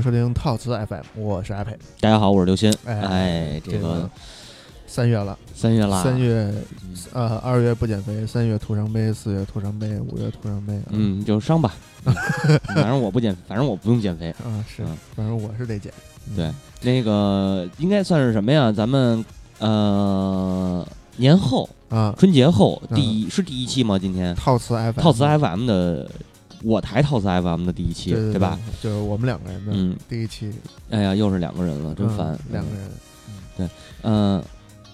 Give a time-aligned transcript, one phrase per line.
[0.00, 1.76] 迎收听套词 FM，我是阿佩。
[2.00, 2.72] 大家好，我是刘鑫。
[2.86, 4.08] 哎哎，这这个
[4.86, 6.50] 三月了，三月了，三月
[6.82, 10.80] 嗯呃，二月不减肥，三月徒伤悲，四月徒伤悲，五月徒伤悲。
[10.88, 11.74] 嗯，就伤吧。
[12.06, 12.14] 嗯
[12.74, 14.30] 反正我不减，反正我不用减肥。
[14.42, 15.92] 啊，是嗯，反正我是得减。
[16.30, 18.72] 嗯对，那个应该算是什么呀？
[18.72, 19.22] 咱们
[19.58, 20.86] 呃
[21.16, 23.98] 年后啊，春节后第一是第一期吗？
[23.98, 26.10] 今天套词 FM，套词 FM 的
[26.62, 28.58] 我台套词 FM 的第一期，对对吧？？
[28.82, 30.52] 就是我们两个人的嗯，第一期，
[30.90, 32.38] 哎呀，又是两个人了，真嗯烦。
[32.52, 33.70] 两个人
[34.02, 34.42] 嗯，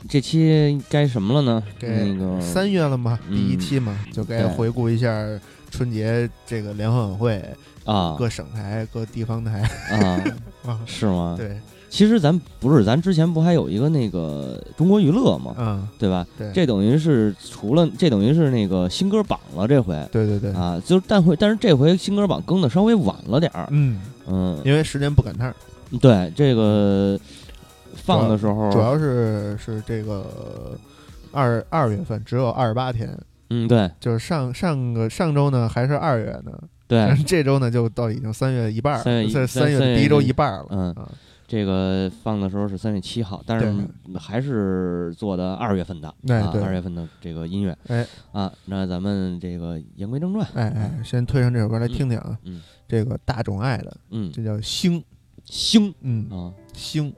[0.09, 1.63] 这期该什么了呢？
[1.79, 5.25] 该那个三月了嘛，嗯第一期嘛，就该回顾一下
[5.71, 7.43] 春节这个联欢晚会，
[7.85, 10.25] 啊各省台、各地方台啊，
[10.67, 10.81] 啊。
[10.87, 11.35] 是吗？
[11.37, 15.55] 对，其实咱不是，咱之前不还有一个那个中国娱乐吗？
[15.59, 16.27] 嗯，对吧？
[16.37, 25.55] 对，这等于是除了这等于是那个新歌榜了，这回对对对，啊，就是但会但是这回新歌榜更的稍微晚了点儿，嗯，嗯，因为时间不赶趟儿，
[26.01, 27.19] 对这个
[27.95, 30.77] 放的时候主要是是这个
[31.33, 33.17] 二二月份只有二十八天，
[33.51, 33.91] 嗯对。
[34.01, 36.53] 就是上上个上周呢还是二月呢，
[36.89, 40.93] 对， 这周呢就到已经三月一半儿了，三月三三月第一周一一半儿了，嗯。
[40.93, 41.11] 啊，
[41.47, 43.73] 这个放的时候是三月七号，但是
[44.19, 48.07] 还是做的二月份的，啊，二月份的这个音乐，哎。
[48.33, 52.61] 啊，那咱们这个言归正传，哎哎，先推上这首歌来听听啊，嗯。
[52.89, 55.03] 这个大众爱的，嗯，这叫星，
[55.45, 57.13] 星嗯，啊，星。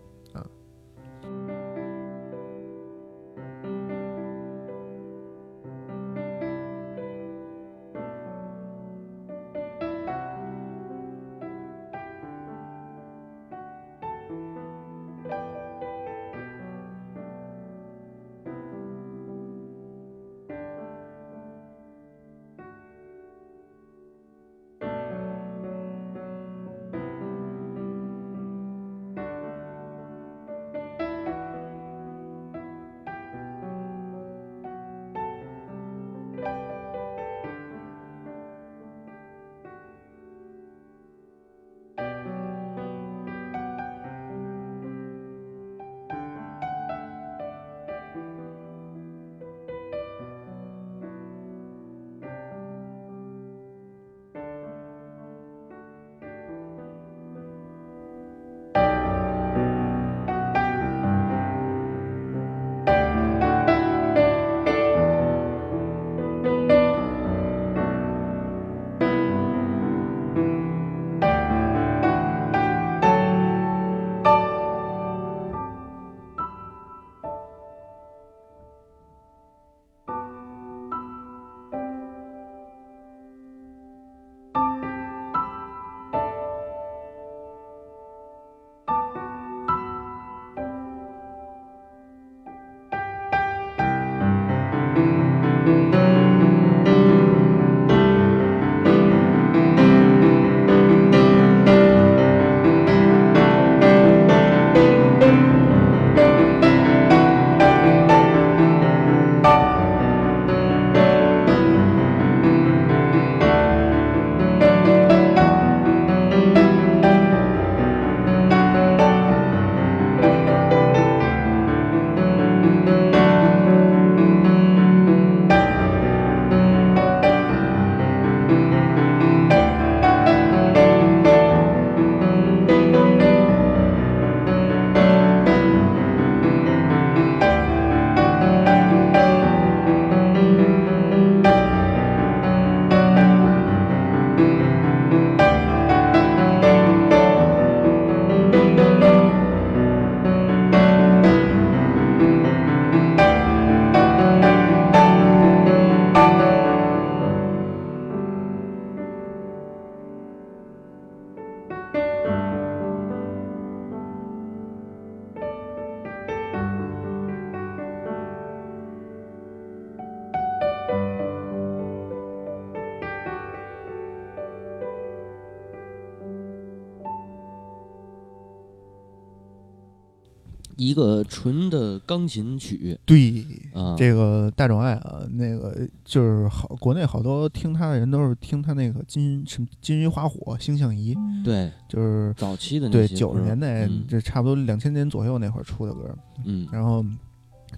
[181.29, 182.99] 纯的钢琴曲。
[183.05, 191.15] 对，啊，这个大众爱啊，那个就是好，国内好多听他的人都是听他那个金什么金鱼花火、星象仪，
[191.45, 194.05] 对就是早期的那对九十年代嗯。
[194.09, 196.17] 这差不多两千年左右那会儿出的歌。
[196.45, 196.67] 嗯。
[196.73, 197.05] 然后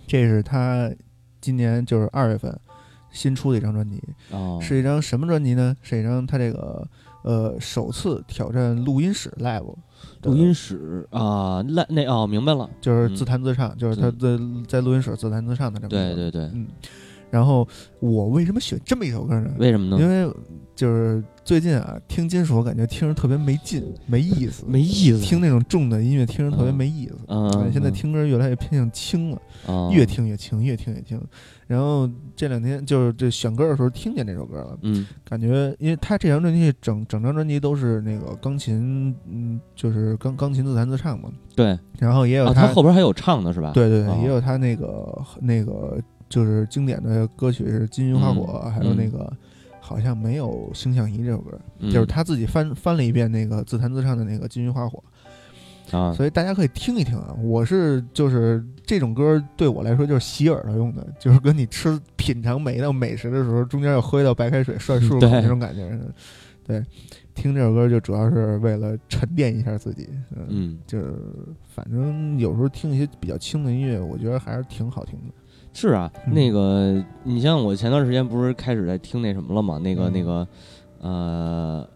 [0.06, 0.90] 这是他
[1.40, 2.58] 今年就是二月份
[3.10, 4.00] 新出的一张专辑，
[4.30, 4.58] 哦。
[4.62, 5.76] 是一张什么专辑呢？
[5.82, 6.86] 是一张他这个
[7.22, 9.74] 呃首次挑战录音室 live。
[10.22, 15.88] 录音室啊，那那哦，明白了，就是自弹自唱，就是他在在录音室自弹自唱的这么。
[15.90, 16.66] 对对对，嗯。
[17.30, 17.66] 然后
[18.00, 19.50] 我为什么选这么一首歌呢？
[19.58, 20.02] 为什么呢？
[20.02, 20.32] 因为
[20.74, 25.20] 就是最近啊，听金属我感觉听着特别没劲，没意思，没意思。
[25.20, 27.16] 听那种重的音乐听着特别没意思。
[27.28, 27.70] 嗯。
[27.72, 29.40] 现在听歌越来越偏向轻了，
[29.92, 31.20] 越听越轻，越听越轻。
[31.66, 41.30] 然后这两天就是这选歌的时候听见这首歌了，嗯，感觉因为他这张专辑整整张专辑都是那个钢琴，嗯，就是钢钢琴自弹自唱嘛。
[41.54, 41.78] 对。
[41.98, 43.70] 然后也有他后边还有唱的是吧？
[43.72, 45.96] 对对，也有他那个那个。
[46.30, 49.30] 就是经典的歌曲是《金云花火》，还有那个
[49.80, 51.60] 好像没有《星象仪》这首歌，
[51.90, 55.02] 就是他自己翻翻了一遍那个自弹自唱的那个《金云花火》
[55.98, 57.36] 啊，所以大家可以听一听啊。
[57.42, 65.98] 我是就是这种歌对我来说就是洗耳朵用的，就是跟你吃品尝每一道美食的时候，中间要喝一道白开水涮 漱口那种感觉。
[66.64, 66.80] 对，
[67.34, 70.08] 听这首歌就主要是为了沉淀一下自己。
[70.48, 71.12] 嗯，就是
[71.66, 75.34] 反正有时候听一些比较轻的音乐，我觉得还是挺好听的。
[75.72, 79.78] 是啊，那个你像我前段时间不是开始在听那什么了吗？
[79.78, 80.46] 那个那个
[81.00, 81.88] 呃，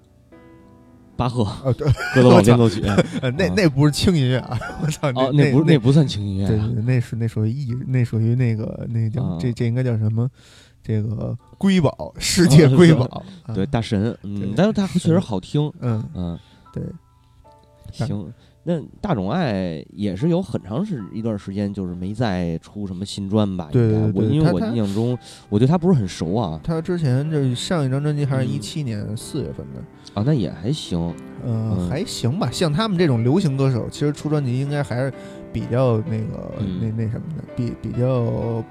[1.16, 2.80] 巴赫歌德堡变奏曲，
[3.36, 4.58] 那那不是轻音乐啊！
[4.82, 10.28] 我操，哦，那不那不算轻音乐，对对，那是那属于艺，那属于那个那叫这这应该叫什么？
[10.82, 13.22] 这个瑰宝，世界瑰宝，
[13.54, 16.38] 对大神，嗯，但是它确实好听，嗯嗯，
[16.72, 16.82] 对，
[17.92, 18.32] 行。
[18.66, 23.68] 那大冢爱也是有很长时一段时间，就是没再出什么新专吧？
[23.70, 25.16] 对对对，因为我印象中，
[25.50, 26.58] 我对他不是很熟啊。
[26.64, 29.82] 他之前这上一张专辑还是一七年四月份的
[30.14, 31.14] 啊，那也还行，
[31.44, 32.50] 嗯，还行吧。
[32.50, 35.12] 像他们这种流行歌手，其实出专辑应该还是
[35.52, 38.64] 比较那个那那什么的，比比较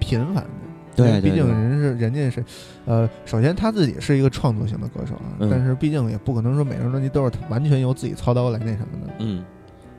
[0.00, 0.50] 频繁的。
[0.98, 2.44] 对，毕竟人是人家是，
[2.84, 9.12] 呃，首先他自己是一个创作型的歌手啊，但是毕竟也不可能说每张专辑都是完全由自己操刀来那什么的。
[9.20, 9.44] 嗯，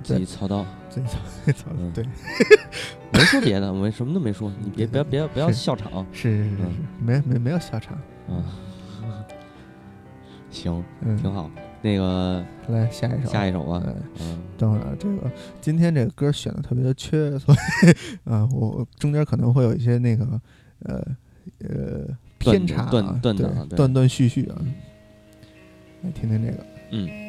[0.04, 1.18] 自己操刀，自己操
[1.54, 1.90] 操刀。
[1.94, 2.06] 对，
[3.14, 6.06] 没说别的，我什么都没说，你别别别不要笑场。
[6.12, 6.64] 是是是是，
[7.02, 7.98] 没没没有笑场。
[8.28, 8.44] 嗯，
[10.52, 10.84] 行，
[11.22, 11.50] 挺好。
[11.82, 13.82] 那个来下一首，下一首吧。
[14.20, 15.32] 嗯，等会儿这个
[15.62, 20.26] 今天这个歌选的特别的缺，所以 啊，我中间可能会有一些那个。
[20.84, 21.06] 呃
[21.60, 24.56] 呃，偏差啊，断断断断续续啊，
[26.04, 27.29] 来听听这个，嗯。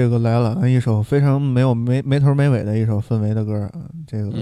[0.00, 4.32] 这个来了，一首非常没有没没头没尾的一首氛围的歌啊，这个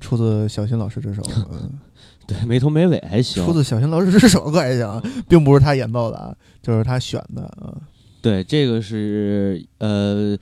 [0.00, 1.22] 出自小新老师之手。
[1.50, 1.70] 嗯，
[2.28, 3.42] 对，没头没尾还行。
[3.42, 7.72] 出自小新老师之手，可还行，并不是他演奏的啊，就是他选的啊。
[8.20, 10.36] 对，这个是呃，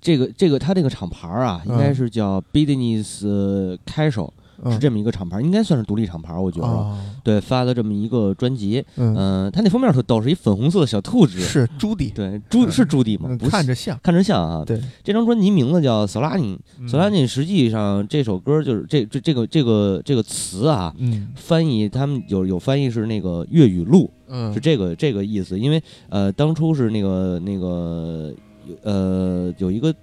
[0.00, 4.30] 这个这个他这个厂牌啊，应该是叫 Business Casual。
[4.70, 6.96] 是这么一个厂牌，应该算是独立厂牌，我觉得。
[7.22, 13.36] 对，发的这么一个专辑，嗯，他那封面特逗，是一粉红色的小兔子，是朱迪，对，朱是朱迪吗？
[13.50, 14.64] 看着像，看着像啊。
[14.64, 16.58] 对，这张专辑名字叫《索拉尼》，
[16.88, 20.94] 索拉尼实际上这首歌就是这这这个这个这个词啊，
[21.34, 24.10] 翻译他们有有翻译是那个粤语录，
[24.52, 25.58] 是这个这个意思。
[25.58, 28.34] 因为呃，当初是那个那个
[28.82, 29.94] 呃有一个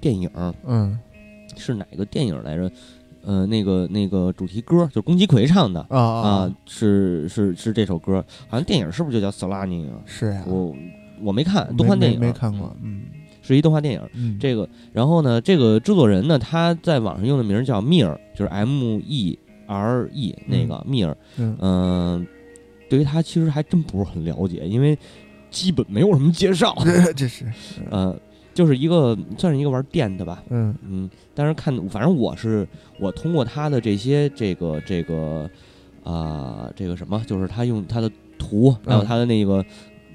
[0.00, 0.30] 电影，
[0.64, 0.96] 嗯，
[1.56, 2.70] 是哪个电影来着？
[3.24, 10.00] 呃，那个那个主题歌就是宫崎葵唱的啊啊，是是是这首歌，好像电影是不是就叫《索拉尼》啊？
[10.06, 10.74] 是呀，我
[11.20, 13.02] 我没看动画电影，没看过，嗯，
[13.42, 14.38] 是一动画电影。
[14.38, 21.16] 这个，然后呢，这个制作人呢，他在网上用的名叫密尔，就是 M E R E 那个密尔。
[21.36, 22.26] 嗯，
[22.88, 24.98] 对于他其实还真不是很了解，因为
[25.50, 26.74] 基本没有什么介绍。
[27.14, 27.44] 这是，
[27.90, 28.18] 呃。
[28.52, 30.74] 就是一个算是一个玩电的吧，嗯。
[30.82, 32.66] 嗯，但是看反正我是
[32.98, 35.48] 我通过他的这些这个这个
[36.04, 39.64] 啊这个什么，就是他用他的图还有他的那个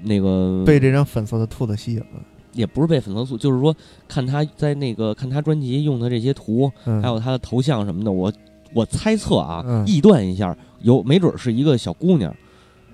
[0.02, 2.06] 那个被这张粉色的兔子吸引了，
[2.52, 3.74] 也不是被粉色兔，就是说
[4.06, 6.70] 看他在那个看他专辑用的这些图，
[7.02, 8.32] 还有他的头像什么的，我
[8.74, 12.34] 我猜测啊，臆断一下，有没准是一个小姑娘，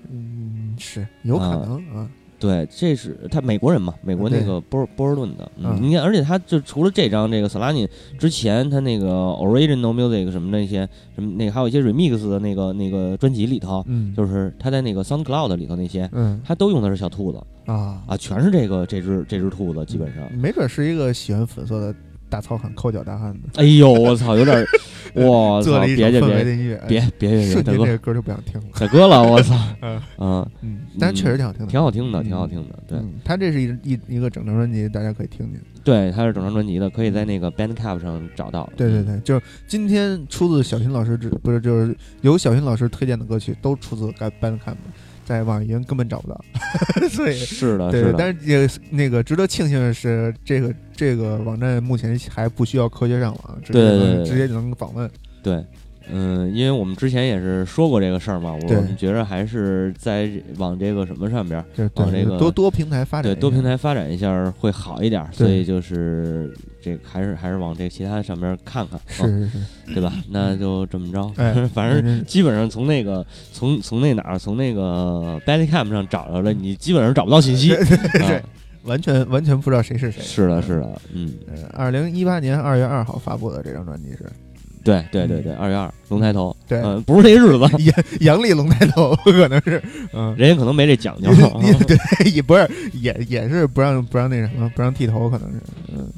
[0.09, 2.09] 嗯，是有可能啊。
[2.43, 3.93] 对，这是他美国人嘛？
[4.01, 10.85] 美国那个波波尔顿的，嗯，你看，而且他就除了这张这个 s o l a n i 之前他那个 Original Music 什么那些
[11.15, 21.95] 什么那还有一些 Remix 的那个那个专辑里头，嗯，就是他在那个 SoundCloud 里头那些，嗯，他都用的是小兔子啊啊，全是这个这只这只兔子，基本上没准是一个喜欢粉色的。
[22.33, 24.57] 大糙汉抠脚大汉的，哎呦我操，有点，
[25.23, 26.43] 哇操，别别别别
[26.87, 30.01] 别别，大哥，这歌就不想听了，大哥了，我操， 嗯。
[30.17, 30.47] 嗯。
[30.61, 32.97] 嗯，但确实挺好听的，挺好听的，挺好听的，对。
[33.23, 44.07] 他这是一一一个整张专辑，大家可以听听，对，他是整张专辑的，可以在那个 Bandcamp 上找到，对对对，就是今天出自小新老师之，不是就是由小新老师推荐的歌曲，都出自
[44.41, 44.77] Bandcamp。
[45.25, 46.39] 在网易云根本找不到，
[47.09, 55.09] 所以是的，对，但是也那个值得庆幸的是，这个这个网站目前还不需要科学上网，直接直接就能访问。
[55.41, 55.65] 对，
[56.11, 61.63] 嗯，因为我们之前也是说过这个事儿嘛，我们觉着还是在往这个什么上边，
[61.95, 66.53] 往这个多多平台发展，对，多平台发展一下会好一点，所以就是。
[66.83, 69.49] 这还是还是往这其他上边看看，是是
[69.87, 70.11] 是，对吧？
[70.29, 78.43] 那就这么着，哎， 反正基本上从那个从从那哪儿从那个 Bandcamp 上找着了，你基本上找不到信息，对，
[78.83, 80.21] 完全完全不知道谁是谁。
[80.21, 81.31] 是的，是的，嗯，
[81.71, 84.29] 二零一八年二月二号发布的这张专辑是，
[84.83, 91.29] 对对对对，二月二龙抬头，对，不是那日子，阳阳历龙抬头可能是，嗯， 人家可能没这讲究，
[91.87, 95.59] 对，也不是也也是不让不让那什么不让剃头，可能是，
[95.95, 96.11] 嗯。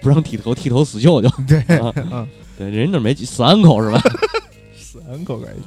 [0.00, 1.28] 不让剃头，剃头死舅舅。
[1.46, 4.00] 对，嗯，对，人那没死安口是吧？
[4.74, 5.64] 死安口还行。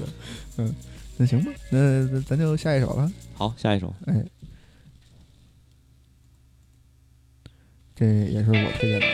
[0.58, 0.76] 嗯，
[1.16, 3.12] 那行吧，那咱就下一首了。
[3.36, 3.94] 好，下一首。
[4.08, 4.16] 哎，
[7.96, 9.06] 这也是我推荐的。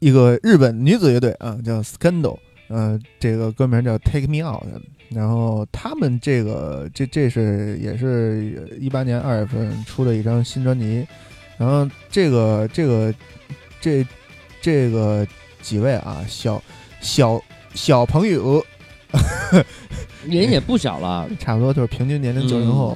[0.00, 2.38] 一个日本女子乐队啊，叫 Scandal，
[2.68, 4.62] 呃，这个歌名叫 Take Me Out，
[5.10, 11.06] 然后他们这个这这是也是一八年二月份出的一张新专辑，
[11.56, 13.12] 然后这个这个
[13.80, 14.06] 这
[14.60, 15.26] 这个
[15.60, 16.62] 几位啊，小
[17.00, 17.42] 小
[17.74, 18.64] 小朋友，
[20.28, 22.94] 人也不小了， 差不多就是平均年龄九零后，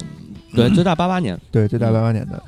[0.55, 2.41] 对，最大八八年，对，最大八八年的。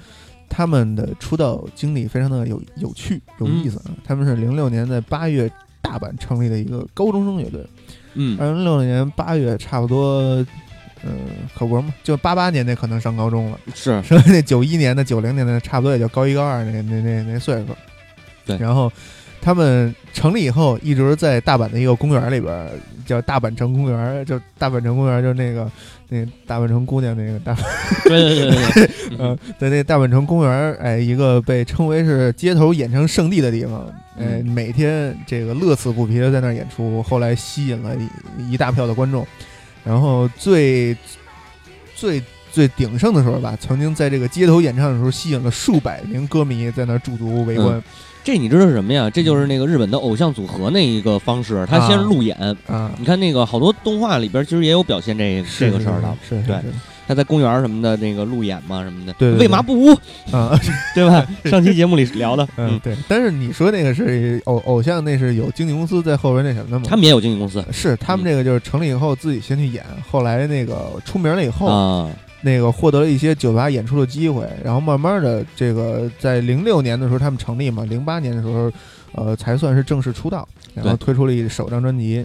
[0.55, 3.91] 他们的出道经历非常的有有趣有意思啊！
[4.05, 7.67] 他们是零六年在八月大阪成立的一个高中生乐队，
[8.13, 10.21] 嗯，二零零六年八月差不多，
[11.03, 11.11] 嗯，
[11.53, 17.75] 可不嘛，就八八年那可能上高中了，是，所以那九一年的九零年的差不多也就高一高二那那那那岁数，
[18.45, 18.89] 对，然后。
[19.45, 22.67] 他们成立以后，一直在大阪的一个公园里边，
[23.05, 25.71] 叫大阪城公园，就大阪城公园，就那个
[26.09, 27.55] 那大阪城姑娘那个大，
[28.05, 37.95] 对对对对， 嗯，在那大阪城公园，哎，一个被称为是街头演唱圣地的地方，哎，每天这个乐此不疲的在那儿演出，后来吸引了
[38.39, 39.27] 一一大票的观众，
[39.83, 40.97] 然后最
[41.95, 42.19] 最
[42.51, 47.79] 最鼎盛的时候吧，曾经在这个街头演唱的时候，吸引了数百名歌迷在那儿驻足围观。
[48.25, 49.07] 这你知道是什么呀？
[49.09, 52.35] 这就是那个日本的偶像组合那一个方式，他先路演
[52.65, 52.91] 啊。
[52.97, 56.57] 你看那个好多动画里边其实也有表现这这个事儿的，是对。
[57.07, 59.91] 他在公园什么的那个路演嘛什么的，对，为嘛不？
[60.31, 60.59] 啊，
[60.95, 61.23] 对吧？
[61.45, 62.97] 上期节目里聊的，嗯，对。
[63.07, 66.85] 但是你说那个是偶偶像，那是有经纪公司在后边那什么的吗？
[66.89, 72.09] 他们也有经纪公司，是他们这个就是成立以后自己先去演，后来那个出名了以后啊。
[72.45, 78.71] 那个获得了一些酒吧演出的机会，然后慢慢的，这个在零六年的时候他们成立嘛，零八年的时候，
[79.13, 82.23] 呃，才算是正式出道，然后推出了一首张专辑，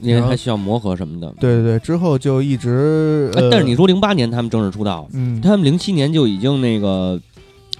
[0.00, 1.32] 因为还需要磨合什么的。
[1.38, 3.30] 对对对，之后就一直。
[3.48, 7.20] 但是你说零八年他们正式出道，嗯，他们零七年就已经那个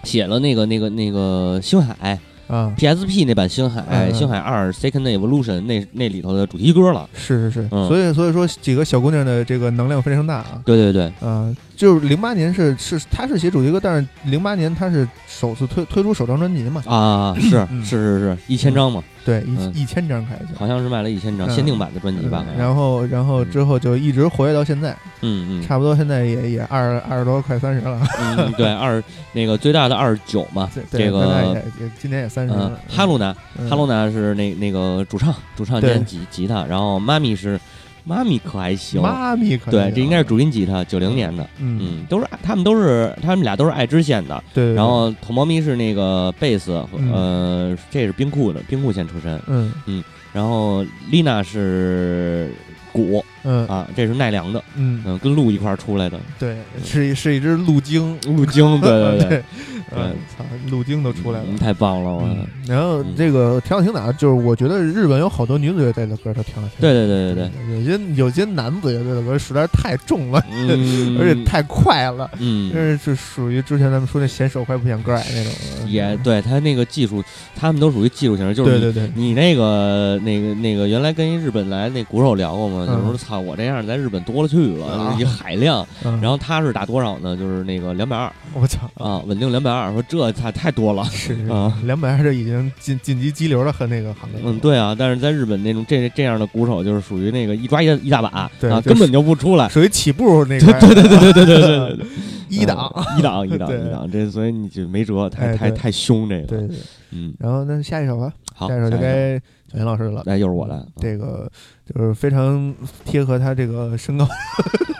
[0.05, 2.17] 写了那个那个那个星海。
[2.55, 19.03] 啊，PSP 那版《星海》《星海二 Second Evolution》那那里头的主题歌了，是是是，所以所以说几个小姑娘的这个能量非常大啊，对对对，啊，就是零八年是是他是写主题歌，但是零八年他是首次推推出首张专辑嘛，啊，是是是是一千张嘛。
[19.25, 22.45] 对，一一千张开始，好像是卖了一千张限定版的专辑吧。
[22.59, 24.95] 然后，然后之后就一直活跃到现在。
[25.23, 27.99] 嗯嗯，差不多现在也也二二十多，快三十了。
[28.21, 30.71] 嗯，对，二那个最大的二十九嘛。
[30.91, 32.79] 这个也今年也三十了。
[32.87, 33.35] 哈鲁娜，
[33.69, 36.65] 哈鲁娜是那那个主唱，主唱兼吉吉他。
[36.67, 37.59] 然后妈咪是。
[38.05, 44.75] 妈咪可还行，妈咪可对，这应该是主音吉他，九零年的，嗯，都是他们都是他们俩都是爱知县的，对。
[44.75, 46.73] 然后土猫咪是那个贝斯，
[47.13, 49.73] 呃，这是冰库的，冰库县出身，嗯。
[49.87, 50.05] 嗯。
[50.33, 52.53] 然后丽娜是
[52.93, 53.67] 鼓，嗯。
[53.69, 55.03] 啊，这是奈良的，嗯。
[55.07, 59.43] 嗯，跟鹿一块儿出来的，对，是是一只鹿精，鹿精，对对对，对，
[59.91, 62.11] 操，路径都出来了，太棒了！
[62.11, 62.37] 我。
[62.67, 66.71] 然后这个挺好听的，就是我觉得日本有好多女子乐队的歌都挺好听。
[66.81, 70.43] 对对对对对，有些有些男子乐队的歌实在是太重了，
[71.19, 72.31] 而且太快了。
[72.39, 75.53] 嗯，这是属于之前咱们说那嫌手快不嫌歌矮那种。
[75.89, 77.23] 也对他那个技术，
[77.55, 85.87] 他们都属于技术型，就是对对对，你那个那个那个原来跟一日本来那鼓手聊过嘛，就说操我这样在日本多了去了，一海量。
[86.03, 87.37] 然后他是打多少呢？
[87.37, 88.33] 就是那个两百二。
[88.55, 94.41] 我操啊，稳定两百阿尔说：“这太太多了，是啊，两百二是已经进进击激流了和那个行列。
[94.45, 98.51] 嗯，对啊，但是在日本那种这这样的鼓手，就是属于那个一抓一一大把，啊，
[98.85, 102.07] 根本就不出来，属于起步那对对对对对对对，
[102.49, 106.47] 一档一档一档一档，这所以你就没辙，太太太凶这个。
[106.47, 106.69] 对，
[107.11, 109.39] 嗯，然后那下一首吧，下一首就该
[109.73, 111.51] 小严老师了，来又是我了，这个
[111.93, 114.27] 就是非常贴合他这个身高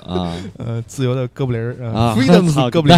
[0.07, 2.97] 啊， 呃，自由的哥布林儿啊，飞腾的哥布林。”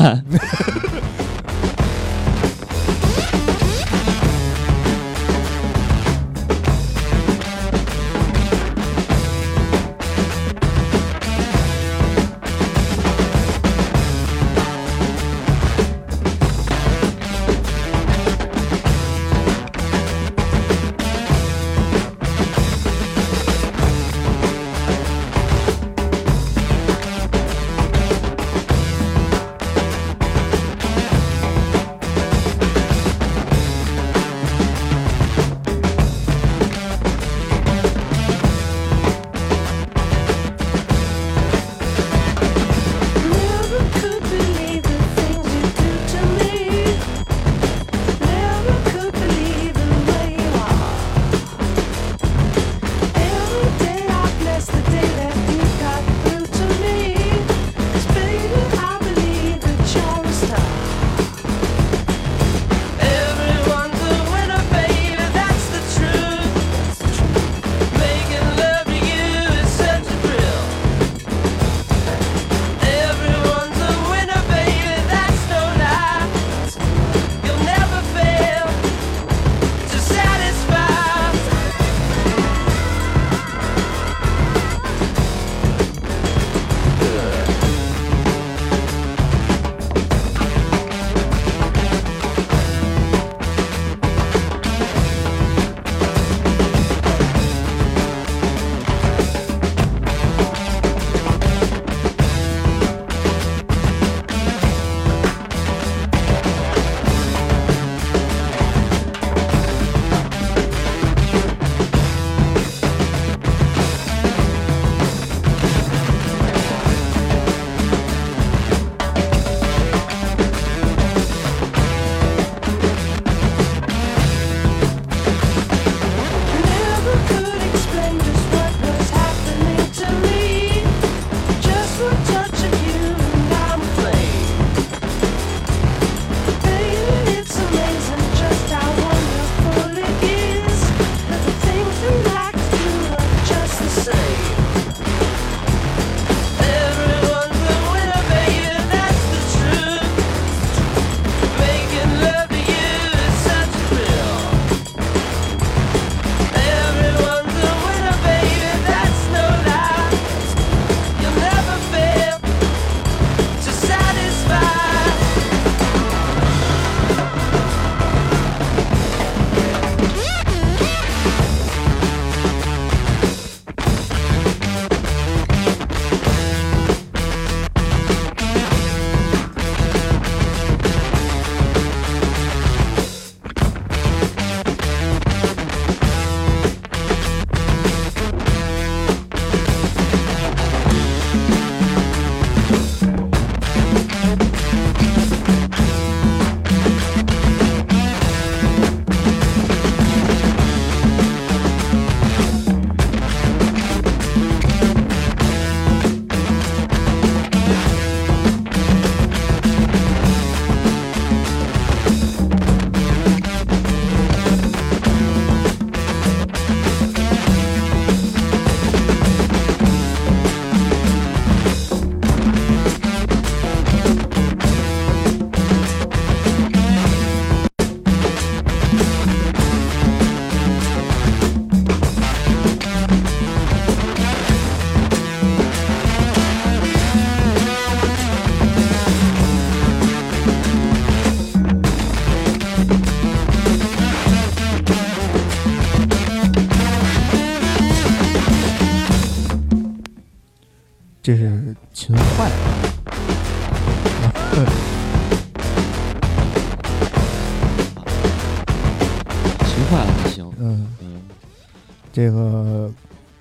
[262.17, 262.91] 这个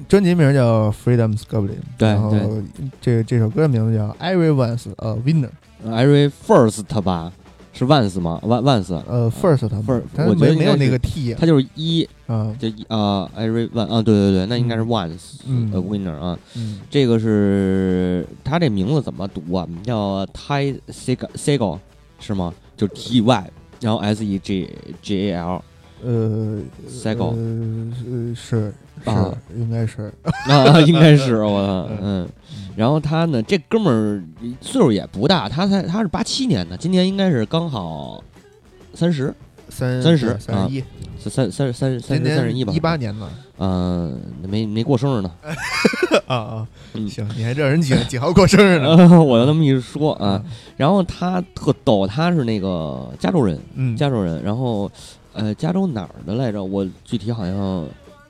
[0.09, 2.63] 专辑名叫《Freedom's Goblin》，对对，
[2.99, 5.49] 这这首歌的名字叫《Everyone's a Winner》
[5.89, 7.31] ，Every First 吧。
[7.71, 8.93] 是 once 吗？ones？
[9.07, 16.38] 呃，first，不是，我觉得没有那个 t，它就是一啊，就啊，every one 啊，对对对，那应该是 once a winner 啊，
[16.89, 19.67] 这个是它这名字怎么读啊？
[19.83, 21.79] 叫 Ty Segel
[22.19, 22.53] 是吗？
[22.75, 24.69] 就 T Y，然后 S E G
[25.01, 25.61] G A L，
[26.03, 29.12] 呃，Segel，呃是是
[29.55, 30.13] 应该是
[30.49, 32.27] 啊，应该是 我嗯。
[32.75, 34.21] 然后他呢，这哥们儿
[34.60, 38.21] 岁数也不大，他才他是八七年的，今年应该是刚好
[38.93, 39.34] 三十，
[39.69, 40.84] 三三十三十一，
[41.17, 43.29] 三三三三十三十一吧，一八年的，
[43.60, 45.31] 嗯，没没过生日呢。
[46.27, 46.67] 啊啊，
[47.08, 48.95] 行，你还知道人几几号过生日呢？
[49.23, 50.43] 我就那么一说啊。
[50.75, 54.41] 然后他特逗，他是那个加州人，嗯，加州人。
[54.43, 54.91] 然后
[55.35, 56.63] 呃，加州哪儿的来着？
[56.63, 57.85] 我具体好像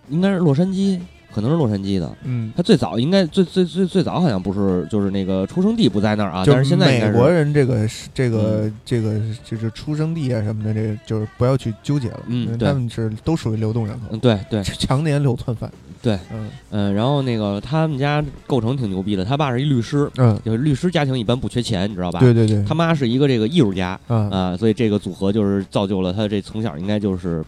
[0.09, 0.99] 应该是洛杉矶。
[1.33, 15.69] 可能是洛杉矶的，嗯，他最早应该最最最最早好像不是，就是那个出生地不在那儿啊，但是现在美国人这个这个这个就是出生地啊什么的，这个就是不要去纠结了，嗯，他们是都属于流动人口，嗯，对对，常年流窜犯，
[16.05, 22.19] 对，嗯嗯，然后那个他们家构成挺牛逼的，他爸是一律师，嗯，就是律师家庭一般不缺钱，你知道吧？
[22.19, 27.43] 对对对，他妈是一个这个艺术家，啊啊，所以这个组合就是造就了他这从小应该就是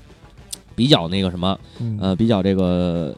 [0.75, 1.57] 比较那个什么，
[2.01, 3.15] 呃，比较这个。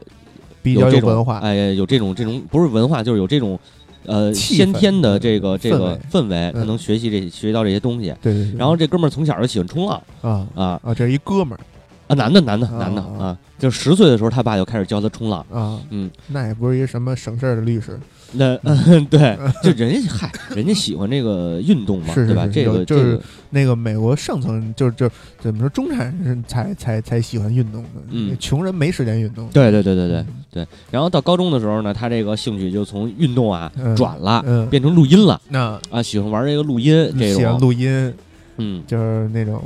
[0.62, 3.58] 比较有文化，哎，有这种这种不是文化，就是有这种，
[4.04, 8.14] 呃，先天的这个这个氛围，他能学习这学到这些东西。
[8.20, 8.52] 对对。
[8.58, 10.92] 然后这哥们儿从小就喜欢冲浪啊啊啊！
[10.94, 11.60] 这是一哥们儿
[12.08, 15.78] 啊，男的男的男的啊，就十岁的时候，他爸就开始教他冲浪啊。
[15.90, 17.96] 嗯，那也不是一什么省事儿的律师。
[18.32, 22.46] 那嗯 对， 就人家嗨，人家喜欢这个运动嘛，对吧？
[22.46, 23.20] 这个就是
[23.50, 29.48] 那个美国上层，就是就怎么说，中产人才才才喜欢运动的，嗯，穷人没时间运动。
[29.52, 30.66] 对对对对对对。
[30.92, 35.40] 然后到高中的时候呢，他这个兴趣就从运动啊转了，变成录音了。
[35.48, 38.14] 那啊，喜欢玩这个录音，这种喜欢录音，
[38.60, 39.62] 嗯，就是那种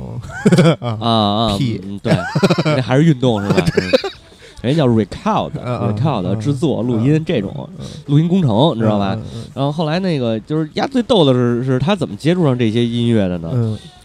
[0.79, 2.15] 啊啊屁，对，
[2.63, 3.65] 那还是运动是吧？
[4.63, 7.69] 人家叫 record，record 制作录音这种
[8.07, 9.15] 录音工程，你知道吧？
[9.53, 13.49] 然后后来那个就是丫最逗的是，是他怎么接触上这些音乐的呢？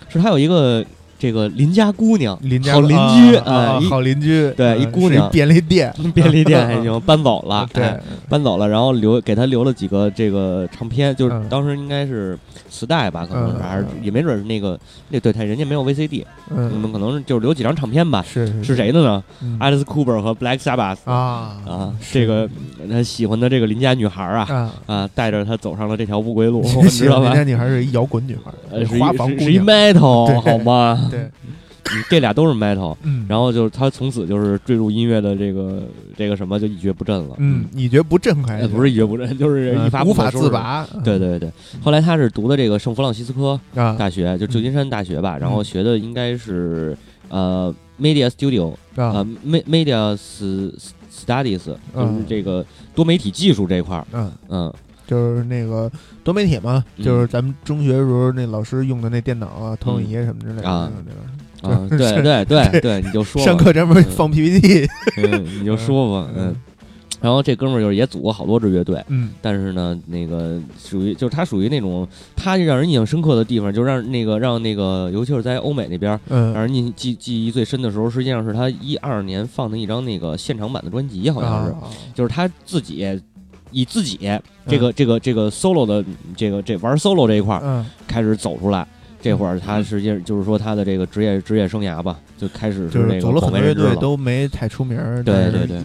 [0.08, 0.84] 是他有一个。
[1.20, 7.94] 这个邻家姑娘，邻家好邻居啊，好邻居，对，一姑娘，便利店， 便利店还行，搬走了， 对，
[8.28, 12.38] 搬走了，然后留给他留了几个这个唱片，就是当时应该是
[12.70, 14.80] 磁带吧，可能是还是也没准是那个
[15.10, 19.22] 那对他人家没有 VCD，你们可能是就是留几张唱片吧，是是谁的呢
[19.60, 22.48] ？Alice Cooper 和 Black Sabbath 啊啊，这个
[22.90, 27.26] 他喜欢的这个邻家女孩啊啊，带着他走上了这条不归路， 你知道吧？
[27.26, 31.09] 邻家女孩是一摇滚女孩，是花房是一 metal 好吗？
[31.10, 31.30] 对，
[32.08, 35.82] 这俩都是 metal，嗯，然后就是他从此就是坠入音乐的这个
[36.16, 40.86] 这个什么就一蹶不振了，嗯，一蹶不振还不是一蹶不振，就是一发无法自拔。
[41.02, 41.50] 对对对，
[41.82, 46.96] 后来他是读的这个圣弗朗西斯科大学，就旧金山大学吧，然后学的应该是
[47.28, 54.32] 呃 media studio 啊，media studies，就是这个多媒体技术这块儿，嗯。
[54.48, 54.74] 嗯。
[55.10, 55.90] 就是那个
[56.22, 60.88] 多媒体嘛，就是咱们中学时候那老师用的那电脑啊、投影仪什么之类的啊，
[61.90, 64.88] 对对对对，你就说上课专门放 PPT，
[65.58, 66.54] 你就说吧，嗯。
[67.20, 81.74] 然后这哥们儿就是也组过好多支乐队，嗯，但是呢，那个属于就是他属于那种他让人印象深刻的地方，就让那个让那个，尤其是在欧美那边，嗯，让人记记记忆最深的时候，实际上是他一二年放的一张那个现场版的专辑，好像是，
[82.14, 83.20] 就是他自己。
[83.70, 84.18] 以自己
[84.66, 86.04] 这个这个这个 solo 的
[86.36, 88.86] 这个这玩 solo 这一块儿开始走出来，
[89.20, 95.82] 这会儿他实际上就是说他的这个职业职业生涯吧，就开始是那个很多乐队都没太出名对对对，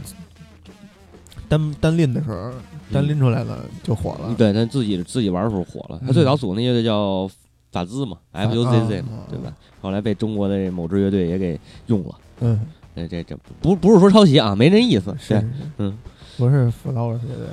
[1.48, 2.52] 单单拎的时候
[2.92, 4.34] 单拎出来了就火了。
[4.38, 6.00] 对他自己自己玩的时候火了。
[6.06, 7.30] 他最早组那乐队叫
[7.72, 9.54] 法兹嘛，F U Z Z 嘛，对吧？
[9.82, 12.16] 后来被中国的某支乐队也给用了。
[12.40, 12.60] 嗯，
[12.96, 15.16] 这这这不不是说抄袭啊，没那意思。
[15.20, 15.36] 是，
[15.78, 15.98] 嗯。
[16.38, 17.48] 不是弗劳尔乐队，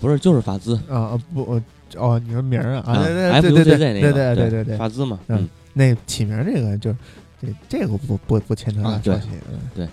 [0.00, 1.60] 不是就是法兹啊不
[1.96, 3.04] 哦，你说名儿啊？
[3.04, 6.92] 对对对对对对对对对对，法兹嘛，嗯，那起名这个就
[7.40, 9.28] 这这个不不不牵扯到抄袭，
[9.74, 9.86] 对，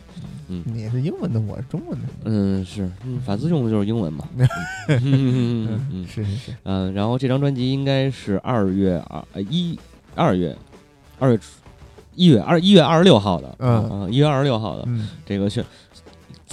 [0.48, 2.90] 嗯，你是英文的，我是中文的，嗯是，
[3.26, 4.28] 法兹用的就是英文嘛，
[4.90, 6.06] 嗯。
[6.08, 9.78] 是是 是，嗯，然后这张专辑应该是二月二一
[10.16, 10.56] 二月
[11.20, 11.44] 二月初
[12.16, 14.88] 一月二一月二十六号的，嗯，一月二十六号的，
[15.26, 15.64] 这个是。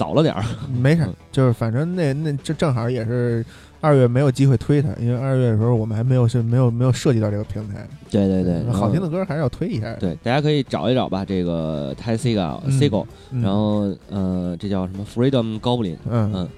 [0.01, 3.45] 早了点儿， 没事，就是反正那那这正好也是
[3.83, 7.87] 二月没有机会推它，因为二月的时候我们还没有是没有没有涉及到这个平台。
[8.11, 9.93] 对对对，好听的歌还是要推一下。
[9.97, 13.07] 对，大家可以找一找吧，这个 t s i g a s i g o
[13.43, 15.99] 然后呃，这叫什么 Freedom Goblin。
[16.09, 16.49] 嗯嗯，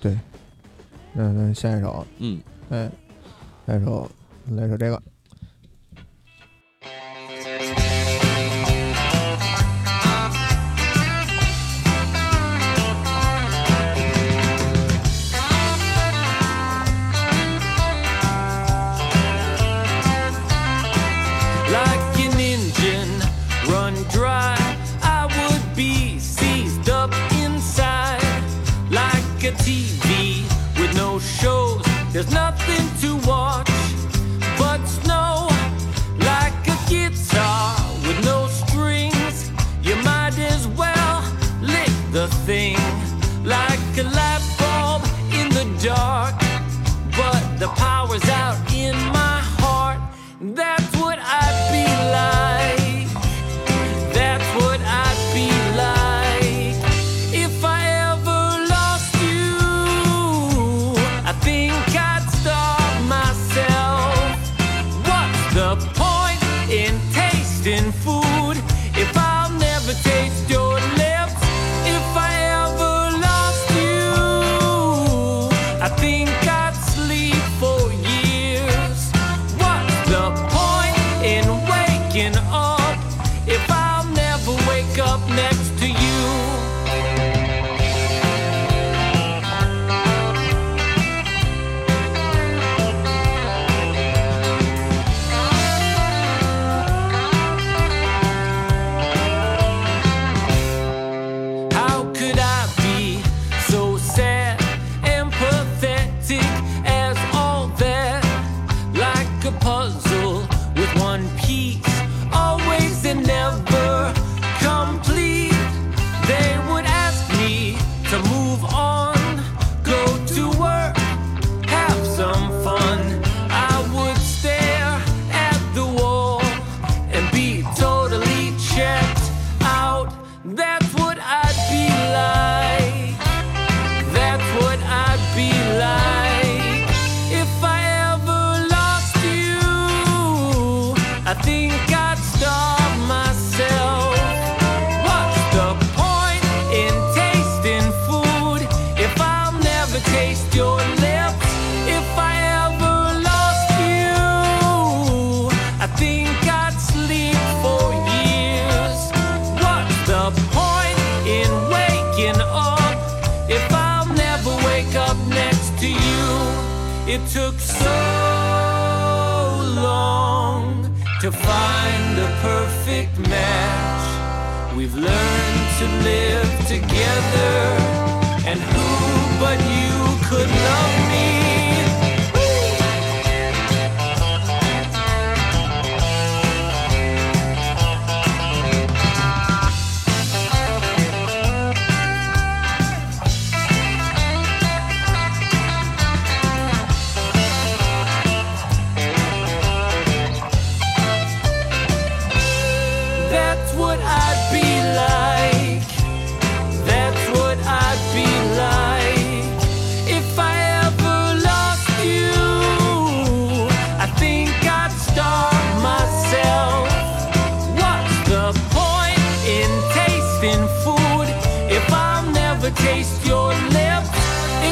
[0.00, 0.12] 对，
[1.16, 2.38] 嗯嗯，下一首，嗯，
[2.70, 2.88] 哎，
[3.66, 4.08] 下一首，
[4.52, 5.02] 来首这个。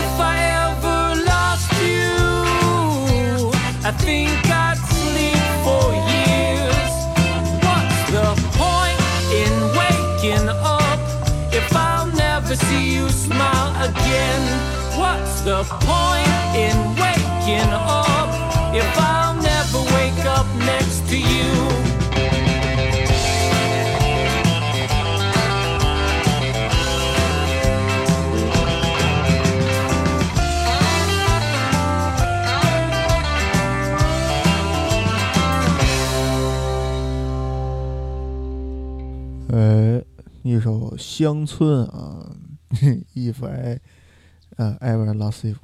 [0.01, 0.37] if I
[0.67, 1.01] ever
[1.33, 3.51] lost you.
[3.89, 5.85] I think I'd sleep for
[6.15, 6.93] years.
[7.67, 8.29] What's the
[8.63, 9.01] point
[9.43, 11.01] in waking up
[11.53, 14.43] if I'll never see you smile again?
[14.97, 16.33] What's the point
[16.67, 18.31] in waking up
[18.75, 21.82] if I'll never wake up next to you?
[40.63, 42.35] 首乡村啊，
[43.15, 43.81] If I
[44.57, 45.57] 呃，Ever Lost You，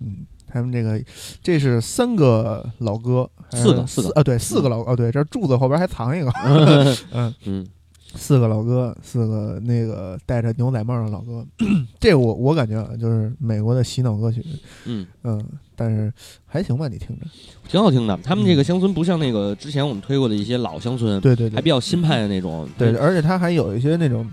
[0.00, 1.02] 嗯，他们这个
[1.42, 4.08] 这是三个老哥，四个四个。
[4.10, 6.32] 啊，对，四个老哦，对，这柱子后边还藏一个，
[7.12, 7.34] 嗯。
[7.44, 7.66] 嗯，
[8.14, 11.44] 四个老哥，四个那个戴着牛仔帽的老哥，
[12.00, 14.44] 这我我感觉啊，就是美国的洗脑歌曲。
[14.84, 15.06] 嗯。
[15.24, 15.44] 嗯，
[15.74, 16.12] 但是
[16.46, 17.26] 还行吧，你听着，
[17.68, 18.16] 挺好听的。
[18.22, 22.66] 他们这个乡村不像那个之前我们推过的一些老乡村，对对，还比较新派的那种。
[22.78, 24.24] 对，而且它还有一些那种。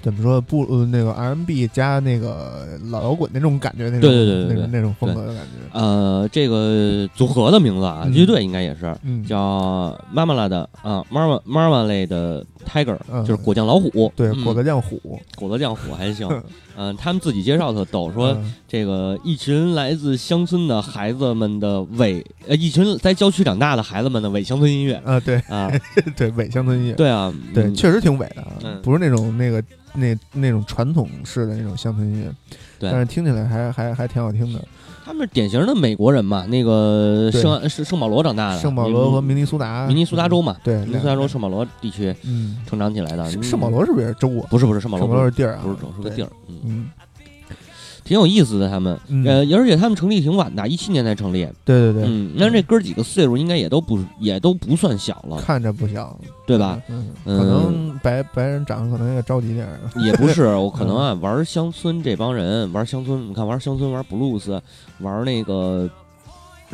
[0.00, 5.78] 怎么说不呃那个 R&B 加那个老摇滚那种感觉那种对对对对那种那种风格的感觉。
[5.78, 8.94] 呃这个组合的名字啊乐队应该也是
[9.26, 14.12] 叫妈妈拉的啊妈妈妈妈类的 Tiger 就是果酱老虎。
[14.14, 14.98] 对果子酱虎。
[15.36, 16.28] 果子酱虎还行
[16.76, 16.96] 嗯。
[16.96, 18.36] 他们自己介绍特逗说
[18.68, 25.70] 这个一群来自乡村的孩子们的伪呃一群在郊区长大的孩子们的伪乡村音乐啊对啊。
[26.16, 26.92] 对伪乡村音乐。
[26.92, 29.62] 对啊对确实挺伪的不是那种那个。
[29.94, 32.30] 那那种传统式的那种乡村音乐，
[32.78, 34.62] 对，但是听起来还还还挺好听的。
[35.04, 43.42] 他们是典型的美国人嘛，那个圣是圣保罗长大的，圣保罗和明尼苏达，明尼苏达州嘛，对，明尼苏达州圣保罗地区，嗯，成长起来的。
[43.42, 44.46] 圣保罗是不是也是州啊？
[44.50, 46.90] 不是不是，圣保罗是地儿啊，不是州，是个地儿，嗯。
[48.08, 51.46] 挺有意思的，他们，呃，而且他们成立挺晚的，一七年才成立。
[51.62, 56.80] 对对对，嗯，那这哥几个岁数应该也都不也都不算小了，看着不小，对吧？
[56.88, 59.78] 嗯，可能白白人长得可能也着急点儿。
[60.02, 64.58] 也不是，我 可能啊，玩乡村这帮人玩乡村，你看玩乡村玩布鲁斯，
[65.00, 65.86] 玩那个。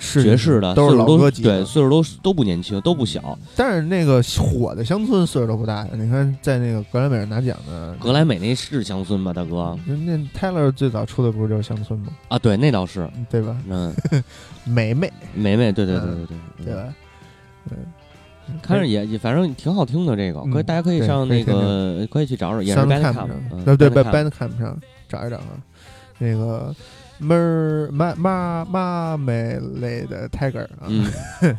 [0.01, 3.39] 爵士的都是老歌级，对，岁数都都不年轻，都不小。
[3.55, 5.87] 但是那个火的乡村岁数都不大。
[5.93, 9.79] 你看，在那个格莱美上拿奖的，格莱美那是乡村吧，大哥？
[9.87, 12.09] 那 Taylor 最早出的不是就是乡村吗？
[12.29, 13.57] 啊，对，那倒是，对吧？
[13.69, 13.95] 嗯，
[14.67, 16.95] 梅梅，梅梅，对对对对对，对吧？
[17.71, 17.77] 嗯，
[18.61, 23.29] 看着也也反正挺好听的，这个可以大家可以上那个可以去找找，也是 Bandcamp 上，
[23.65, 24.77] 对对，Bandcamp 上
[25.09, 25.55] 找一找啊，
[26.19, 26.75] 那个。
[27.19, 30.89] 妈妈妈妈美类的 Tiger 啊，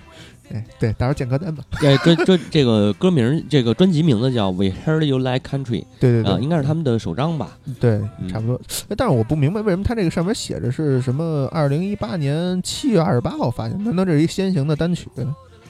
[0.52, 1.64] 哎对，打会捡歌单吧。
[1.80, 7.58] 对，这这这个歌名，这个专辑名字叫 We Heard You Like Country，对对对，应该是他们的首张吧？
[7.80, 8.00] 对，
[8.30, 8.62] 差不多。
[8.96, 11.50] 但是我不明白为什么他这个上面写着是什么？
[11.52, 15.10] 二零一八年七月二十八号发行，难道这是一先行的单曲？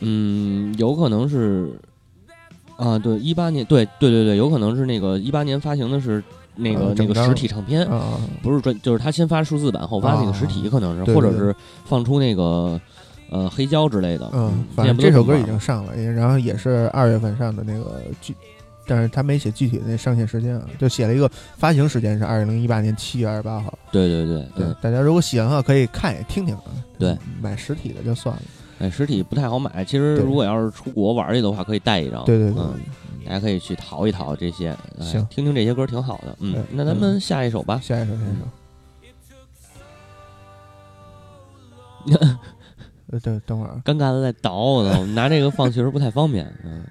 [0.02, 1.72] 嗯，有可能是
[2.76, 6.22] 啊，对，一八年，对对对对，有可能是那个一八年发行的是。
[6.56, 7.88] 那个那个实体唱片，
[8.42, 12.80] 不是专，就是他先发数字版，后发那个实体，可能是，或者是放出那个
[13.30, 14.30] 呃黑胶之类的。
[14.34, 18.34] 嗯，反正这首歌已经上了，然后也是二月份上的那个具，
[18.88, 23.78] 但是他没写具体的那上线时间啊，就写了一个发行时间是二零一八年七月二十八号。
[23.92, 26.64] 对对对对，大家如果喜欢的话，可以看也听听啊。
[26.98, 28.42] 对，买实体的就算了，
[28.78, 29.84] 买实体不太好买。
[29.86, 32.24] 其实如果要是出国玩去的话，可以带一张。
[32.26, 32.64] 对对对。
[33.26, 36.36] 大家可以去淘一淘这些，行，听听这些歌挺好的。
[36.42, 37.80] 嗯，那咱们下一首吧。
[37.82, 38.46] 下一首，下一首。
[43.12, 46.46] 呃，等等会儿，尴尬的在倒呢我，拿这个放其实不太方便。
[46.64, 46.84] 嗯。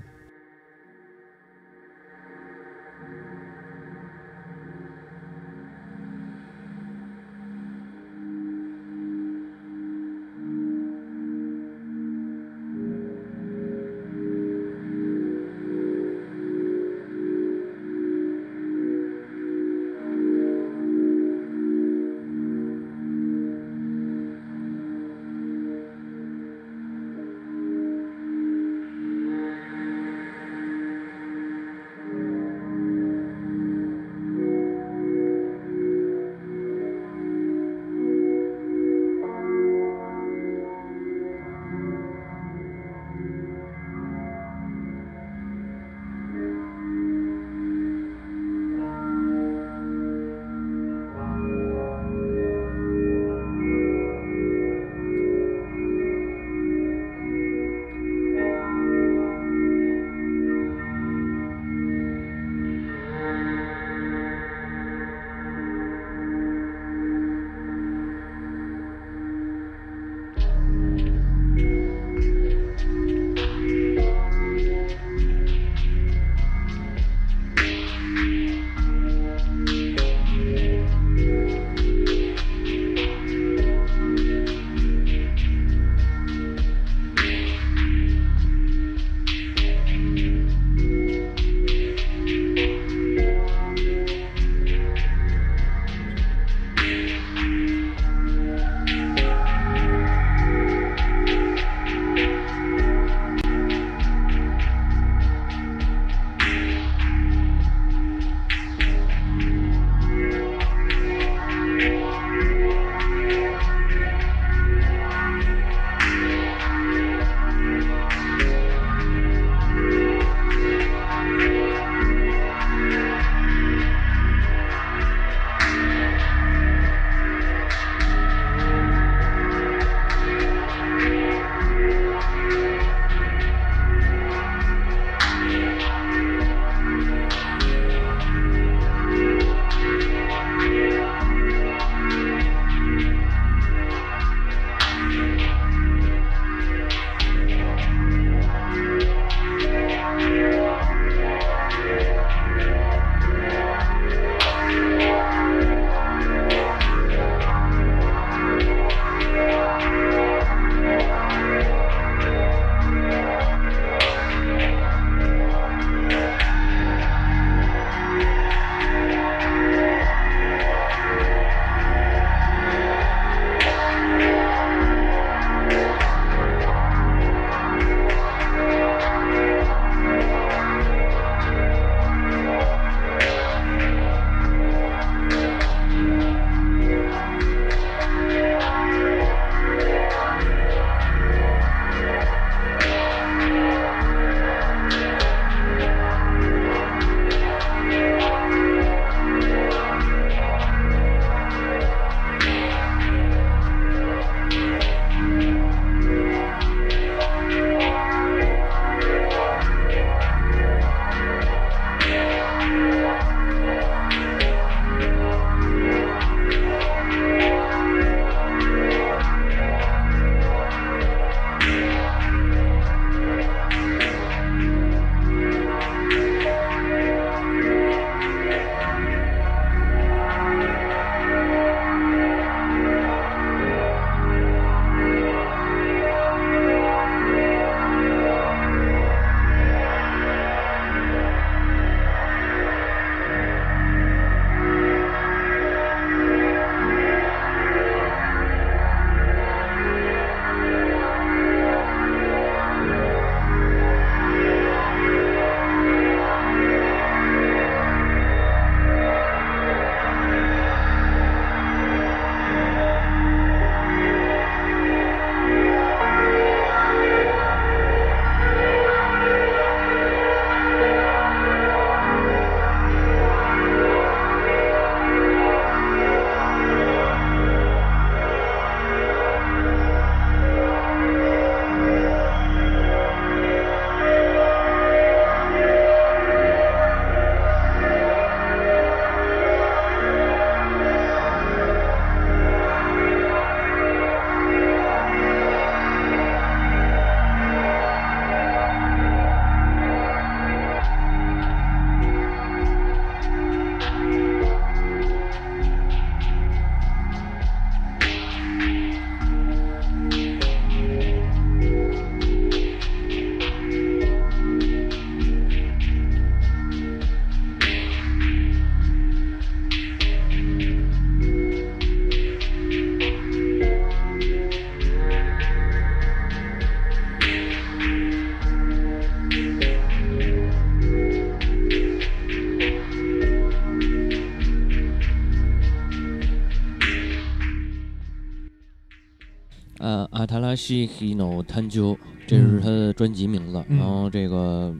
[340.65, 341.97] 西希诺探究，
[342.27, 343.63] 这是他的专辑名字。
[343.69, 344.75] 然后这个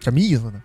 [0.00, 0.60] 什么意思呢？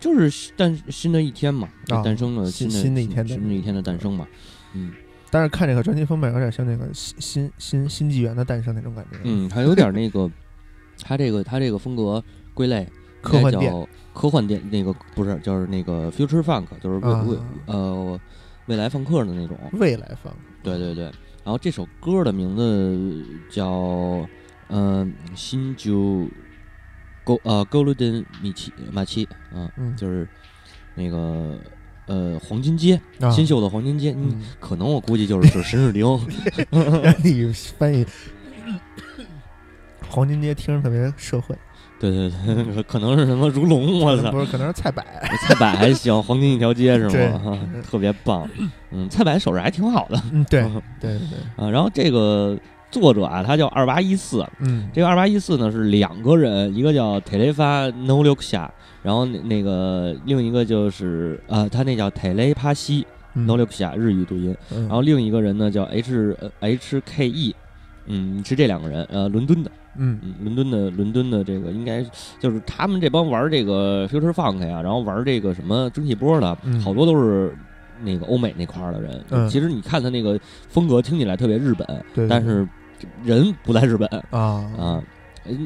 [0.00, 1.68] 就是诞新的一天嘛，
[2.02, 4.26] 诞生了新的新的一天，新的一天的诞生嘛。
[4.72, 4.92] 嗯，
[5.30, 9.18] 但是看这个专辑封面，有点像那个新新新新纪元的诞生那种感觉。
[9.24, 10.30] 嗯，还有点那个，
[11.02, 12.22] 他这个他这个风格
[12.54, 12.88] 归类
[13.20, 18.20] 科幻电，科幻电那个不是，就是那个 future funk，就是未未呃
[18.66, 19.58] 未来放克的那种。
[19.72, 20.34] 未来放。
[20.62, 21.10] 对对对。
[21.46, 24.28] 然后这首歌的名字叫
[24.68, 26.28] 嗯新旧
[27.22, 30.28] 勾呃勾勒登米奇马奇啊，就是
[30.96, 31.56] 那个
[32.06, 36.20] 呃黄金街新秀的黄金街，嗯，可能我估计就是是神日町。
[37.22, 38.04] 你翻译
[40.10, 41.56] 黄金街听着特别社会。
[41.98, 44.30] 对对对， 可能是什么如龙，我操！
[44.30, 45.02] 不是，可能是菜百，
[45.46, 47.58] 菜百还行，黄金一条街是吗？
[47.88, 48.48] 特别棒。
[48.90, 50.22] 嗯，菜百手势还挺好的。
[50.32, 50.62] 嗯，对
[51.00, 51.38] 对对。
[51.56, 52.56] 啊，然后这个
[52.90, 54.46] 作者啊，他叫二八一四。
[54.60, 58.70] 嗯，这个二八一四呢是两个人，一个叫 Telefa No l u x a
[59.02, 64.54] 然后那那个另一个就是啊，他那叫 Telepashi No l u x a 日语读音。
[64.70, 67.54] 然后另一个人呢叫 H H K E，
[68.06, 69.70] 嗯，是这两个人，呃，伦敦的。
[69.98, 70.18] 嗯。
[70.22, 72.04] 嗯，伦敦的伦敦的这个应该
[72.38, 77.56] 就是他们这帮玩这个 future funk 呀，然后玩这个什么蒸汽波的，好多都是
[78.02, 79.48] 那个欧美那块儿的人。
[79.48, 80.38] 其实你看他那个
[80.68, 82.66] 风格听起来特别日本，但是
[83.24, 84.08] 人不在日本。
[84.30, 84.70] 啊。
[84.78, 85.02] 啊。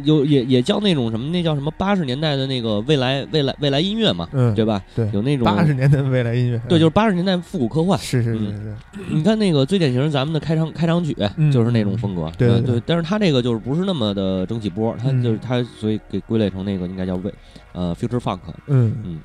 [0.05, 4.83] 有也也叫那种什么，那叫什么八十年代的那个未来未来未来音乐嘛，对吧？
[4.95, 7.99] 对，有那种八十年代的未来音乐，对，就是八十年代复古科幻。
[7.99, 8.77] 是是是是，
[9.09, 11.17] 你看那个最典型咱们的开场开场曲
[11.53, 12.83] 就是那种风格，对对。
[12.87, 17.33] 但是他这个就是不是那么的蒸汽波，他就是他所以给归类成那个应该叫未
[17.73, 18.41] 呃 future funk。
[18.67, 19.21] 嗯嗯。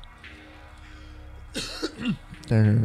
[2.48, 2.78] 但是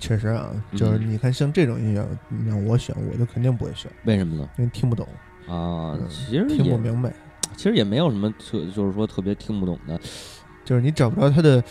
[0.00, 3.90] 确实啊，就是你看像这种音乐，你让我选，我就肯定不会选。
[4.04, 4.48] 为什么呢？
[4.58, 5.06] 因为听不懂。
[5.48, 7.12] 啊，其实听不明白，
[7.56, 9.98] 其实也没有什么特，就是说特别听不懂的，
[10.64, 11.62] 就是你找不着它的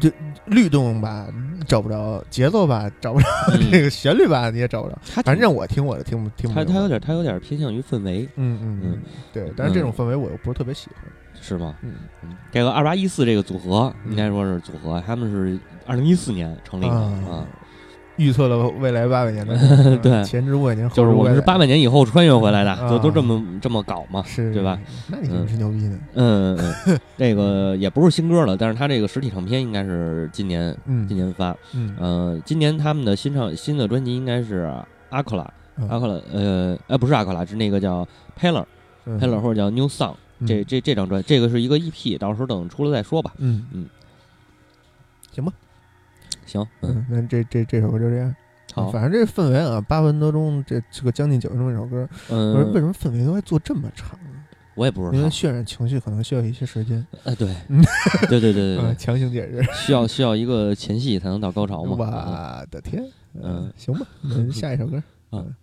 [0.00, 0.10] 就
[0.46, 1.28] 律动吧，
[1.66, 3.26] 找不着节奏吧，找不着
[3.70, 4.98] 这个旋律吧，你也找不着。
[5.02, 6.54] 反正让我听，我就听不听不。
[6.54, 9.02] 他他有点，他有点偏向于氛围，嗯嗯嗯，
[9.32, 9.52] 对。
[9.56, 11.04] 但是这种氛围我又不是特别喜欢，
[11.40, 11.74] 是吗？
[11.82, 12.36] 嗯嗯。
[12.52, 17.46] 这个二八一四这个组合应该说是组合，他们是二零一四年成立的啊。
[18.18, 19.56] 预测了未来八百年的，
[20.02, 24.78] 对，前知五百年，就是我们是八百年以后穿越回来的，就都这么这么搞嘛，是，对吧？
[25.06, 25.98] 那你真是牛逼呢。
[26.14, 26.74] 嗯，
[27.16, 31.56] 这个也不是新歌了，但是他这个实体唱片应该是今年，今年发。
[31.74, 34.70] 嗯，呃，今年他们的新唱新的专辑应该是
[35.10, 35.50] 阿克拉，
[35.88, 38.06] 阿克拉，呃，哎，不是阿克拉，是那个叫
[38.38, 40.14] Peller，Peller 或者叫 New Song，
[40.44, 43.32] 这这这张专，这个是一个 EP，到时候等出了再说吧。
[43.38, 43.64] 嗯。
[43.72, 43.86] 嗯，
[45.32, 45.52] 行吧。
[46.48, 48.34] 行，嗯，那这这这首歌就这样。
[48.74, 54.18] 好，反正这氛围啊，八分多钟，这这个将近九分钟一首歌，嗯，为什么氛围都会做这么长？
[54.74, 57.04] 我也不知道，因为渲染情绪可能需要一些时间。
[57.24, 57.54] 哎，对，
[58.28, 62.60] 对对对 对，强行解释，需要需要一个前戏才能到高潮嘛？
[62.60, 63.04] 我的天，
[63.42, 64.06] 嗯，行吧，
[64.52, 65.54] 下一首歌，嗯。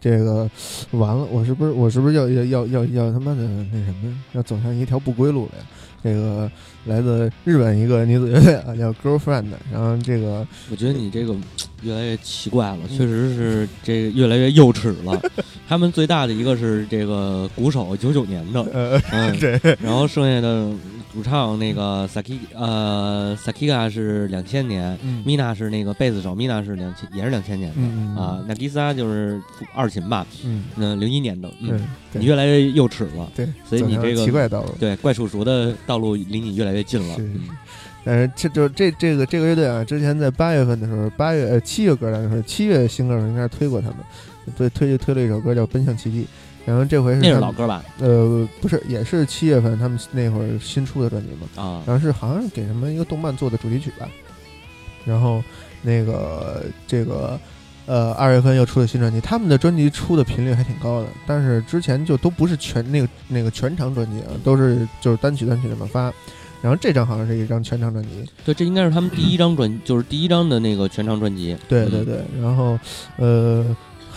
[0.00, 0.48] 这个
[0.92, 5.64] 完了，我是不是我是不是要要要要要他妈的那什么，要走向一条不归路了呀？
[6.00, 6.50] 这个
[6.84, 11.34] 来自日本一个女子乐队啊，叫 Girlfriend，然后这个我觉得你这个
[11.82, 15.20] 越来越奇怪了，确实是这个越来越幼稚了。
[15.68, 20.72] 他们最大的一个是这个鼓手，九九年的，嗯， 对，然后剩下的。
[21.10, 28.20] 主唱那个 Saki 呃 Sakika 是两千年，Mina 是那个贝斯手，Mina 是两千也是两千年的。
[28.20, 28.44] 啊。
[28.46, 29.40] 那第三就是
[29.74, 31.50] 二琴吧，嗯，零一年的。
[31.62, 31.80] 嗯，
[32.12, 37.16] 你越来越幼齿了，对，所以你这个奇怪道路，对怪叔叔的道路离你越来越近了。
[38.04, 43.96] 但是这就这这个这个乐队啊，之前在八月份的时候，八月呃七月歌单的时候，七月新歌的时候应该是推过他们，
[44.56, 46.22] 对，推就推了一首歌叫《奔向奇迹》。
[46.66, 47.82] 然后这回是那是老歌吧？
[47.98, 51.62] 呃，不是，也是七月份他们那会儿新出的专辑嘛。
[51.62, 54.06] 啊，然后是好像是给什么一个动漫做的主题曲吧。
[55.06, 55.42] 然后
[55.80, 57.40] 那个这个
[57.86, 66.12] 呃二月份又出了新专辑，他们的专辑出的频率还挺高的，但是之前就都不是全那个那个全长专辑啊，都是就是单曲单曲这么发。
[66.60, 68.10] 然后这张好像是一张全长专辑。
[68.44, 71.56] 对，这应该是他们第一张专，就是第一张的那个全长专辑。
[71.66, 72.78] 对对对，然后
[73.16, 73.64] 呃。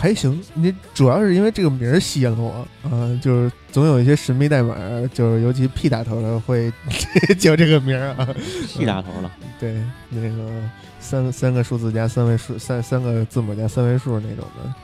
[0.02, 4.74] 还行，你主要是因为这个名儿吸引了我啊，就是总有一些神秘代码，
[5.14, 6.72] 就是尤其 P 打头的会
[7.38, 8.28] 叫这个名儿啊
[8.76, 9.30] ，P 打头的，
[9.60, 9.80] 对，
[10.10, 10.50] 那个
[10.98, 14.74] 三三个数字加三位数，三三个字母加三位数那种的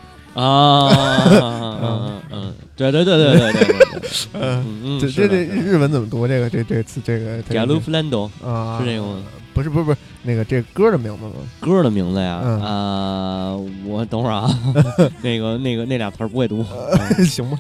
[0.43, 0.89] 啊，
[1.83, 4.01] 嗯嗯，对对对对对对对，
[4.35, 9.23] 嗯，这这这日文怎么读这个这这次这个 g a l u f l a n d o 啊，是这个吗？
[9.53, 11.33] 不是不是不是那个这歌的名字吗？
[11.59, 12.37] 歌的名字呀？
[12.37, 14.49] 啊，我等会儿啊，
[15.23, 16.65] 那个那个那俩词儿不会读，
[17.27, 17.59] 行吧？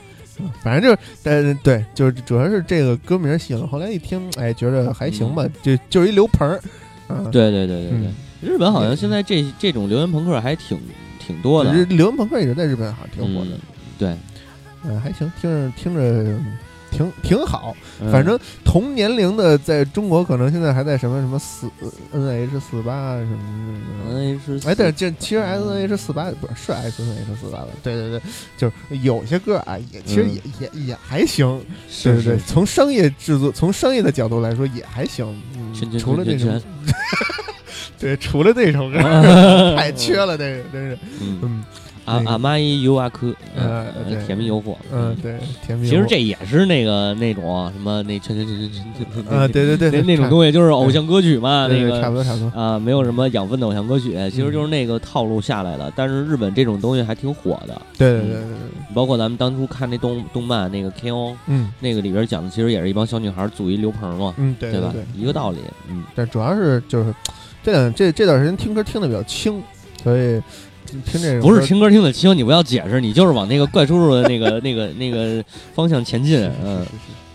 [0.62, 3.66] 反正就是，呃，对，就是主要是这个歌名吸引了。
[3.66, 6.61] 后来一听，哎，觉得还行吧，就就是一刘鹏儿。
[7.33, 10.79] 对对对对对，日本好像现在这这种流行朋克还挺
[11.29, 11.72] 挺多的。
[11.85, 13.51] 流行朋克一直在日本好像挺火的。
[13.97, 14.16] 对，
[14.85, 16.41] 嗯，还行，听着听着。
[16.91, 17.76] 挺挺好，
[18.11, 21.70] 反正同年龄的在中国可能现在还在什么什么四
[22.12, 23.39] N H 四八什么
[24.11, 28.22] N H 哎，对，这其实 S N H 四八不是是 S N H 四八吧，对对对，
[28.57, 31.61] 就是有些歌啊，也其实也也也还行，
[32.03, 35.26] 对对对，从商业制作从商业的角度来说也还行，
[35.99, 36.59] 除了那种，
[37.99, 38.99] 对，除了那首歌
[39.77, 40.99] 太缺了，那个真是，
[41.43, 41.65] 嗯。
[42.09, 43.85] 阿阿玛伊尤阿克，呃，
[44.25, 45.37] 甜蜜诱惑，嗯，对，
[45.67, 45.87] 甜蜜。
[45.87, 55.93] 其实这也是那个那种什么那全全全全全，啊，对对对，那那种东西就是偶像歌曲嘛，那个差不多差不多啊，没有什么养分的偶像歌曲，其实就是那个套路下来的。
[55.95, 58.45] 但是日本这种东西还挺火的，对对对对，
[58.95, 64.95] 包括咱们当初看那动动漫那个 K.O.，嗯，那个里边讲的其实也是一帮小女孩组一流棚嘛，嗯，对对吧？
[65.15, 65.59] 一个道理，
[65.91, 67.15] 嗯，但主要是就是
[67.69, 69.62] 这两这这段时间听歌听的比较轻，
[70.03, 70.41] 所以。
[71.05, 75.45] 听这个不是听歌听的轻，你不要解释，你就是往那个怪叔叔的那个那个那个
[75.75, 76.83] 方向前进，嗯，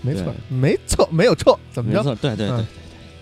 [0.01, 2.01] 没错，没错，没有错，怎么着？
[2.15, 2.65] 对对对对，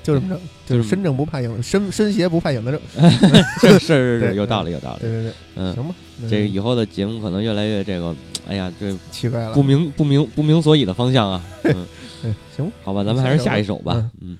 [0.02, 3.12] 就这么着，就是身正不怕影，身身邪不怕影子正，
[3.60, 5.94] 是是 是，有道理有道理，对对对，嗯，行吧，
[6.30, 8.16] 这以后的节目可能越来越这个，
[8.48, 11.44] 哎呀，这奇怪了，不明不明不明所以的方向啊，
[12.24, 14.38] 嗯，行，好吧，咱们还是下一首吧，嗯。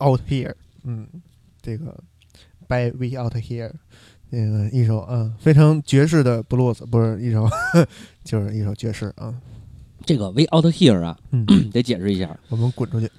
[0.00, 1.06] Out here，嗯，
[1.60, 2.02] 这个
[2.68, 3.72] By We out here，
[4.30, 7.48] 那个一首嗯非常爵士的 blues，，不是一首，
[8.24, 9.34] 就是一首爵士啊。
[10.04, 13.10] 这个 We out here 啊，嗯得解释一下，我们滚出去。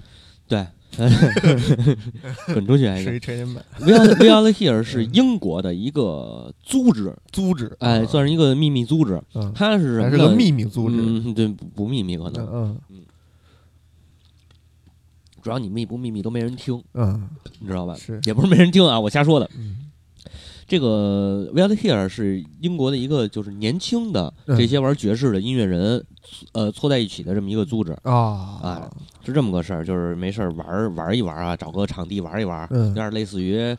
[0.48, 0.66] 对，
[2.52, 3.64] 滚出去还是一成人版。
[3.78, 9.22] We out We out here 是英国的一个组织，组织，哎，算是一个秘密组织。
[9.54, 12.89] 它是还是个秘密组织，嗯，对，不秘密可能，嗯嗯。
[15.42, 17.28] 主要你秘不秘密都没人听，嗯，
[17.58, 17.94] 你知道吧？
[17.94, 19.48] 是，也不是没人听啊，我瞎说的。
[19.56, 19.90] 嗯，
[20.66, 26.04] 这个 We Are Here 是英国的一个就是年轻的这些玩爵士的音乐人，
[26.52, 28.12] 呃，凑在一起的这么一个组织啊，
[28.62, 28.90] 啊，
[29.24, 33.76] 是这么个事儿，就是没事儿玩玩一玩啊，找个场地玩一玩，有点类似于。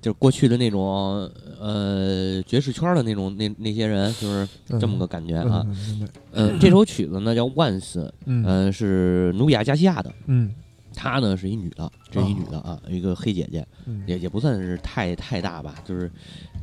[0.00, 1.28] 就过去的那种，
[1.60, 5.66] 呃，爵士圈的那种那那些人，就是这么个感觉啊。
[6.32, 7.94] 嗯，这首曲子呢叫《Once》，
[8.26, 10.12] 嗯，是努比亚加西亚的。
[10.26, 10.54] 嗯，
[10.94, 13.66] 她呢是一女的，这是一女的啊，一个黑姐姐，
[14.06, 16.10] 也也不算是太太大吧，就是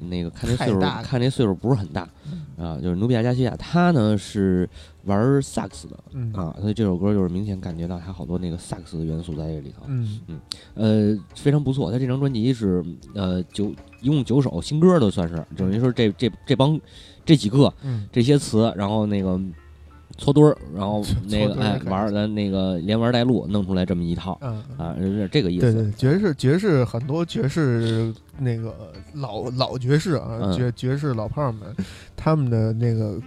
[0.10, 2.08] 那个看那岁数，看那岁数不是很大
[2.58, 3.56] 啊，就是努比亚加西亚。
[3.58, 4.70] 她呢是。
[5.06, 5.96] 玩萨克斯的
[6.34, 9.84] 啊，所以这首歌就是明显感觉到他好多那个萨克斯的元素在这里头。
[9.88, 10.40] 嗯嗯，
[10.74, 11.92] 呃，非常不错。
[11.92, 12.84] 他这张专辑是
[13.14, 16.80] 呃九一共九首新歌都算是，等于说这这这帮
[17.24, 17.72] 这几个
[18.12, 19.40] 这些词，然后那个
[20.18, 24.34] 搓堆儿，然后那个哎玩咱那个连玩带录弄出来这么一套
[24.78, 25.72] 啊，有点这个意思。
[25.72, 28.74] 对对，爵士爵士很多爵士那个
[29.14, 31.62] 老老爵士啊，爵爵士老炮们
[32.16, 33.22] 他们的那个。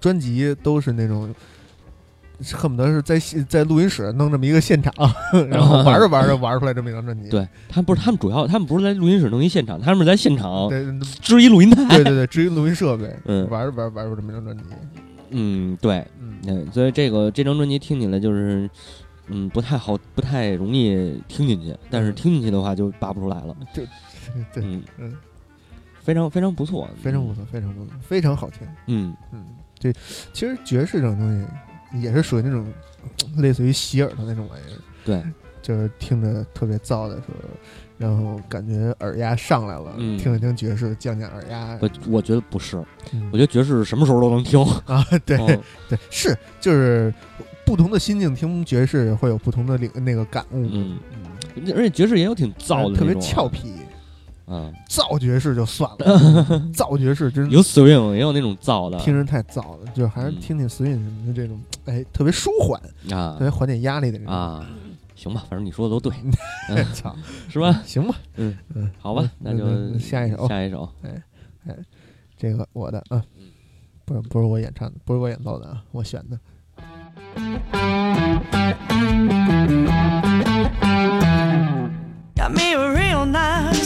[0.00, 1.34] 专辑都是那种
[2.52, 3.18] 恨不得是在
[3.48, 4.92] 在录音室弄这么一个现场，
[5.48, 7.30] 然后玩着玩着玩出来这么一张专辑。
[7.30, 10.68] 对他不是他们主要他们不是在录音室弄一现场，他们是在现场
[11.22, 11.84] 支一录音台。
[11.96, 14.64] 对对对，支一录音设备，嗯，玩着玩玩出这么一张专辑。
[15.30, 16.06] 嗯，对，
[16.46, 18.68] 嗯，所以这个这张专辑听起来就是
[19.28, 23.56] 嗯不太好，不太容易听进去，但是听进去的话就拔不出来了。
[23.74, 23.82] 就
[24.52, 25.14] 对，嗯嗯，
[26.02, 28.68] 非常非常不错，非常不错，非常不错，非常好听。
[28.88, 29.42] 嗯嗯。
[29.80, 29.92] 对，
[30.32, 31.46] 其实爵士这种东
[31.92, 32.66] 西也是属于那种
[33.36, 34.78] 类似于洗耳的那种玩意儿。
[35.04, 35.22] 对，
[35.62, 37.34] 就是听着特别燥的时候，
[37.98, 41.78] 然后感觉耳压上来了，听着听爵士降降耳压。
[41.80, 42.76] 我我觉得不是，
[43.30, 45.04] 我觉得爵士什么时候都能听啊。
[45.24, 45.36] 对
[45.88, 47.12] 对，是就是
[47.64, 50.66] 不同的心境听爵士会有不同的领那个感悟。
[50.72, 50.98] 嗯
[51.54, 53.74] 嗯，而且爵士也有挺燥的，特别俏皮。
[54.48, 62.80] 嗯，造爵士就算了， 造爵士真有 swing，也有那种造的，听着太造了，就还是听听 swing 什么的这种，哎，特别舒缓
[63.16, 64.28] 啊，特别缓解压力的人。
[64.28, 64.66] 啊。
[65.16, 66.12] 行吧，反正你说的都对，
[66.92, 67.16] 操，
[67.48, 67.82] 是吧？
[67.86, 71.22] 行吧，嗯嗯，好吧，那就下一首，下一首，哎
[71.66, 71.74] 哎，
[72.36, 73.24] 这个我的啊，
[74.04, 76.38] 不是不是我演唱的，不是我演奏的啊，我选的。
[82.36, 82.76] Got me a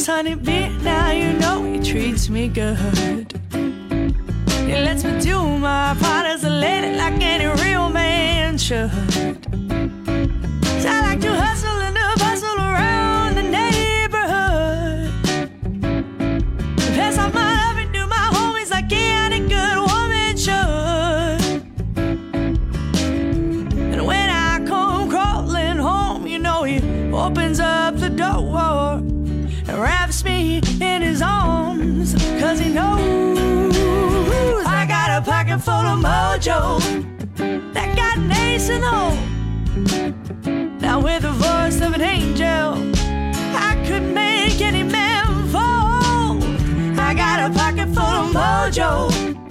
[0.00, 3.38] nice honey bee, now you know he treats me good.
[3.52, 8.90] He lets me do my part as a lady like any real man should.
[10.86, 11.89] I like to hustle
[32.50, 33.76] Cause he knows
[34.66, 36.80] I got a pocket full of mojo
[37.72, 39.14] that got an ace in the hole.
[40.80, 42.74] Now, with the voice of an angel,
[43.54, 46.42] I could make any man fall.
[46.98, 49.49] I got a pocket full of mojo.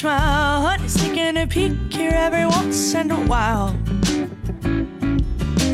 [0.00, 0.18] Catch my
[0.66, 3.74] honey sneaking a peek here every once in a while.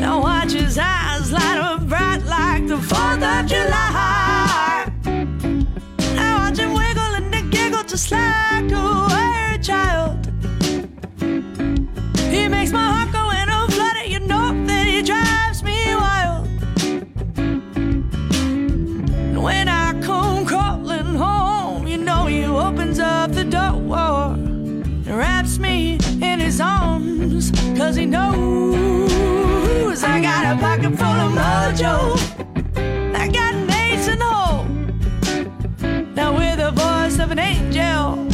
[0.01, 4.91] Now watch his eyes light up bright like the 4th of July.
[6.19, 10.16] I watch him wiggle and giggle just like a weary child.
[31.89, 34.65] I got an ace in the hole.
[36.15, 38.27] Now with the voice of an angel,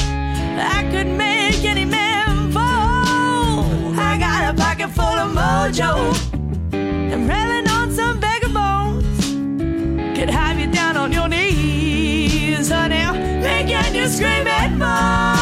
[0.75, 3.93] I could make any man fall.
[3.95, 5.91] I got a pocket full of mojo.
[6.73, 9.27] I'm railing on some vagabonds.
[10.17, 13.05] Could have you down on your knees, honey,
[13.39, 15.32] making you scream and moan.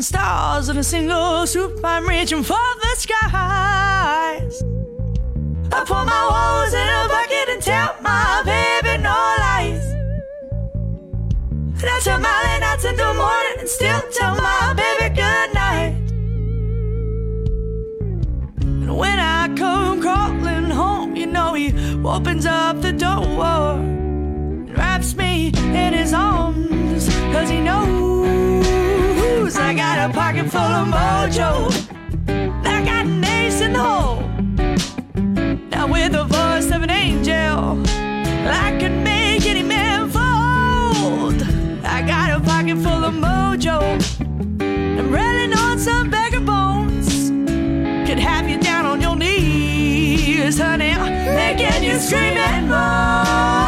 [0.00, 4.62] Collecting stars in a single swoop, I'm reaching for the skies.
[5.72, 9.10] I pour my woes in a bucket and tell my baby no
[9.44, 9.84] lies.
[11.82, 15.96] And I tell my late nights into morning and still tell my baby good night.
[18.60, 21.74] And when I come crawling home, you know he
[22.06, 28.09] opens up the door and wraps me in his arms, cause he knows
[30.00, 31.70] a pocket full of mojo.
[32.64, 34.22] I got an ace in the hole.
[35.70, 37.82] Now, with the voice of an angel,
[38.48, 41.42] I can make any man fold.
[41.84, 43.78] I got a pocket full of mojo.
[44.60, 47.28] I'm running on some beggar bones.
[48.08, 50.94] Could have you down on your knees, honey,
[51.42, 53.59] making you scream and moan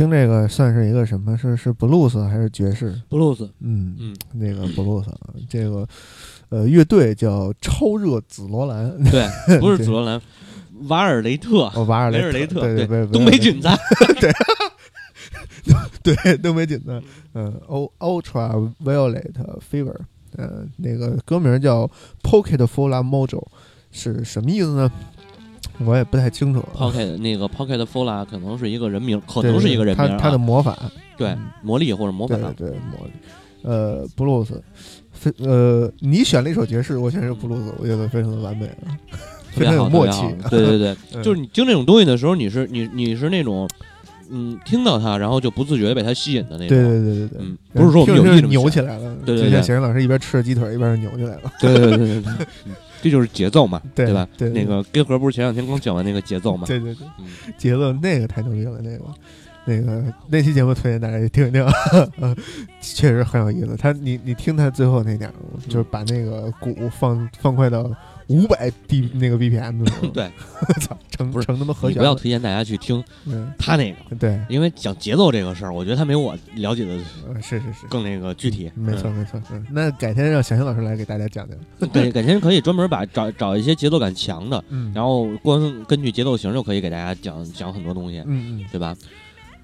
[0.00, 1.36] 听这个算是一个什么？
[1.36, 2.98] 是是布鲁斯还是爵士？
[3.10, 5.10] 布鲁斯，嗯嗯，那个布鲁斯，
[5.46, 5.86] 这个
[6.50, 9.26] 呃，乐队叫超热紫罗兰，对，
[9.60, 10.20] 不是紫罗兰，
[10.88, 13.68] 瓦尔雷特，哦，瓦尔雷特，对对，东北菌子，
[14.20, 14.32] 对
[16.16, 17.02] 对，东北菌子，
[17.34, 17.60] 嗯
[17.98, 19.32] ，Ultra Violet
[19.70, 19.94] Fever，
[20.36, 21.90] 呃，那个歌名叫
[22.22, 23.44] Pocket Full of Mojo，
[23.92, 24.90] 是什么意思呢？
[25.84, 26.62] 我也不太清楚。
[26.76, 30.08] Pocket 那个 Pocket Fola 可能是一个人名，可能是一个人名。
[30.08, 30.76] 他他的魔法，
[31.16, 33.12] 对魔力或者魔法，对魔力。
[33.62, 34.62] 呃，布鲁斯，
[35.20, 38.74] 非呃，你选了一首爵士，我选一首布鲁斯，我觉得非常的完美了，
[39.52, 40.22] 非常有默契。
[40.48, 43.68] 对对对， 就是你听这种东西的时候，你是你你是那种，
[44.30, 46.68] 嗯，听到它，然后就不自觉被它吸引的那种。
[46.68, 49.14] 对对对对对，嗯，不是说我们有意扭起来了。
[49.26, 51.52] 对对对，像小云老师一边吃着鸡腿一边扭起来了。
[51.60, 52.32] 对对对对对。
[53.02, 54.28] 这就是节奏嘛，对吧？
[54.36, 56.66] 对，那个根河不是前两天刚讲完那个节奏嘛？
[56.66, 57.06] 对对对，
[57.56, 59.04] 节奏那个太牛逼了，那个
[59.76, 61.64] 那个那期节目推荐大家听一听，
[62.80, 63.76] 确实很有意思。
[63.76, 65.32] 他你你听他最后那点，
[65.68, 67.90] 就是把那个鼓放放快到。
[68.30, 70.30] 五百 D 那个 BPM 的， 对，
[70.80, 71.98] 操，成成他妈和弦。
[71.98, 73.02] 不要推荐大家去听
[73.58, 76.96] 他那个，对，因为讲节奏这个事儿，我觉得他没有我了解的，
[77.42, 78.70] 是是是，更那个具体。
[78.76, 81.88] 没错没错，嗯，那改天让小新老师来给大家讲讲。
[81.88, 88.96] 对，改天可以专门把找找一些节奏感强的，嗯然后光根据节奏型就可以给大家讲讲很多东西，嗯嗯，对吧？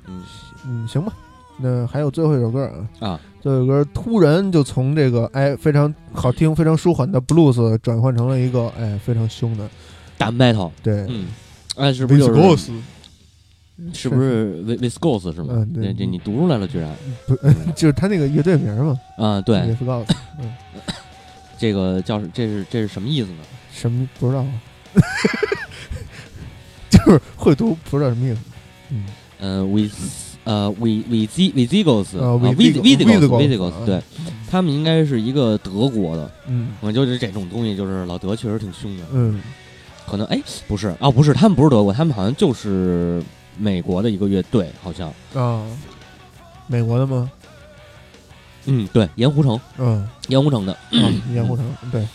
[0.08, 0.22] 嗯
[0.66, 1.12] 嗯，行吧。
[1.58, 2.70] 那还有最后一首歌
[3.00, 3.20] 啊啊！
[3.42, 9.66] 这首歌突然就从这个哎非常好听、非常舒缓的 blues 转换成了一个哎非常凶的
[10.18, 10.70] 大 metal。
[10.82, 11.26] 对，嗯，
[11.76, 12.72] 哎，是不是就是？
[13.92, 15.48] 是不是 v v s c o s 是吗？
[15.54, 16.90] 嗯，对，这你读出来了，居然
[17.26, 17.34] 不
[17.76, 18.98] 就是他那个乐队名嘛？
[19.18, 20.04] 啊，对，viscos。
[20.38, 20.52] 嗯，
[21.58, 23.38] 这个叫这是这是什么意思呢？
[23.72, 24.44] 什么不知道？
[26.90, 28.40] 就是会读不知道什么意思。
[30.44, 34.00] 呃，V V Z V Z Gos 啊，V V Z Gos V Z Gos，对，
[34.48, 39.40] 他们应该是一个德国的，嗯，我就是这种东西，就是老德确实挺凶的，嗯，
[40.06, 43.20] 可能哎，不是啊，不是，他们不是德国，他们好像就是
[43.58, 45.12] 美国的一个乐队，好像。
[45.34, 45.62] 啊，
[46.68, 47.28] 美国的吗？
[48.66, 50.76] 嗯，对，盐湖城，嗯，盐湖城的，
[51.32, 52.06] 盐湖城，对。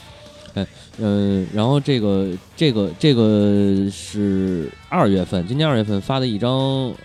[0.54, 0.68] 哎，
[1.00, 6.52] 呃，然后这个这个这个是二月份，今年二月份发的一张，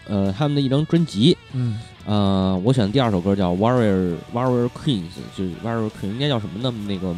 [0.06, 5.02] 呃，他们的一张专辑，嗯，呃，我选的第二首歌叫《Warrior Warrior Queens》，
[5.36, 6.74] 就是 Warrior Queen，应该叫什么呢？
[6.86, 7.14] 那个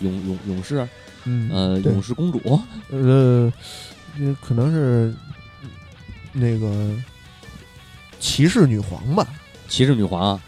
[0.00, 0.86] 勇勇勇士，
[1.24, 2.60] 嗯，呃，勇士公主，
[2.90, 3.52] 呃，
[4.40, 5.14] 可能是
[6.32, 6.94] 那个
[8.20, 9.26] 骑士女皇吧？
[9.68, 10.40] 骑士女皇，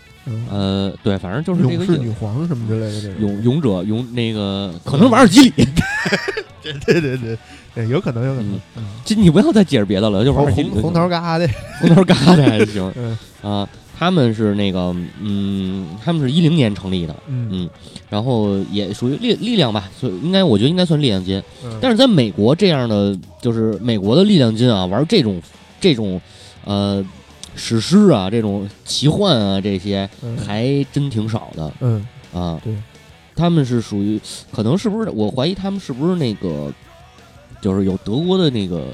[0.51, 5.53] 呃，对，反正就是这个勇士女皇什么之类的，这勇勇者勇那个可能瓦尔基里，
[6.63, 7.39] 对对对对
[7.75, 8.59] 对，有可能有可能。
[9.05, 11.49] 今你不要再解释别的了，就玩红红头嘎的，
[11.81, 12.93] 红头嘎的还行
[13.43, 13.69] 啊。
[13.97, 17.71] 他们是那个，嗯，他们是一零年成立的，嗯，
[18.11, 21.41] 然后也属于力力量吧，所以应该我觉得应该算力量金。
[21.81, 25.41] 但是在美国这样的，就是美国的力量金啊，玩这种
[25.81, 26.21] 这种
[26.65, 27.05] 呃
[27.55, 30.09] 史诗啊，这种奇幻啊这些
[30.45, 32.07] 还真挺少的，嗯。
[32.33, 32.75] 啊，对，
[33.37, 34.21] 他们是属于
[34.51, 35.11] 可能是不是？
[35.11, 36.73] 我怀疑他们是不是那个，
[37.61, 38.89] 就是有德国的那个。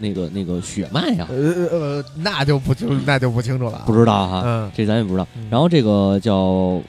[0.00, 1.36] 那个那个血脉呀，呃
[1.72, 5.26] 呃，那就不清那就不清楚了，不知道哈，嗯，这咱也不知道。
[5.50, 6.80] 然后这个叫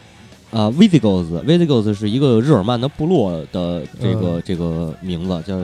[0.51, 5.57] 啊，Visigoths，Visigoths 是一个日耳曼的部落的这个这个名字，叫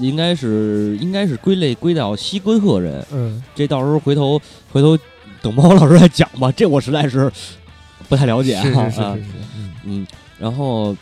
[0.00, 3.04] 应该是应该是归类归到西哥特人。
[3.12, 4.40] 嗯，这到时候回头
[4.72, 4.98] 回头
[5.42, 7.30] 等猫老师再讲吧，这我实在是
[8.08, 8.62] 不太了解啊。
[8.62, 9.02] 是是是是，
[9.84, 10.06] 嗯，
[10.38, 10.96] 然后。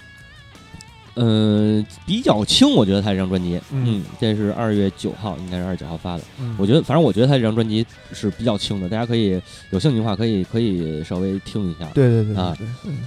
[1.19, 6.23] 嗯，比较轻，我觉得他这张专辑，嗯，这是二月九号，应该是二十九号发的。
[6.59, 9.41] 我觉得，反正我觉得他这张专辑是比较轻的，大家可以
[9.71, 11.87] 有兴趣的话，可以 可以稍微听一下。
[11.95, 12.55] 对对对啊，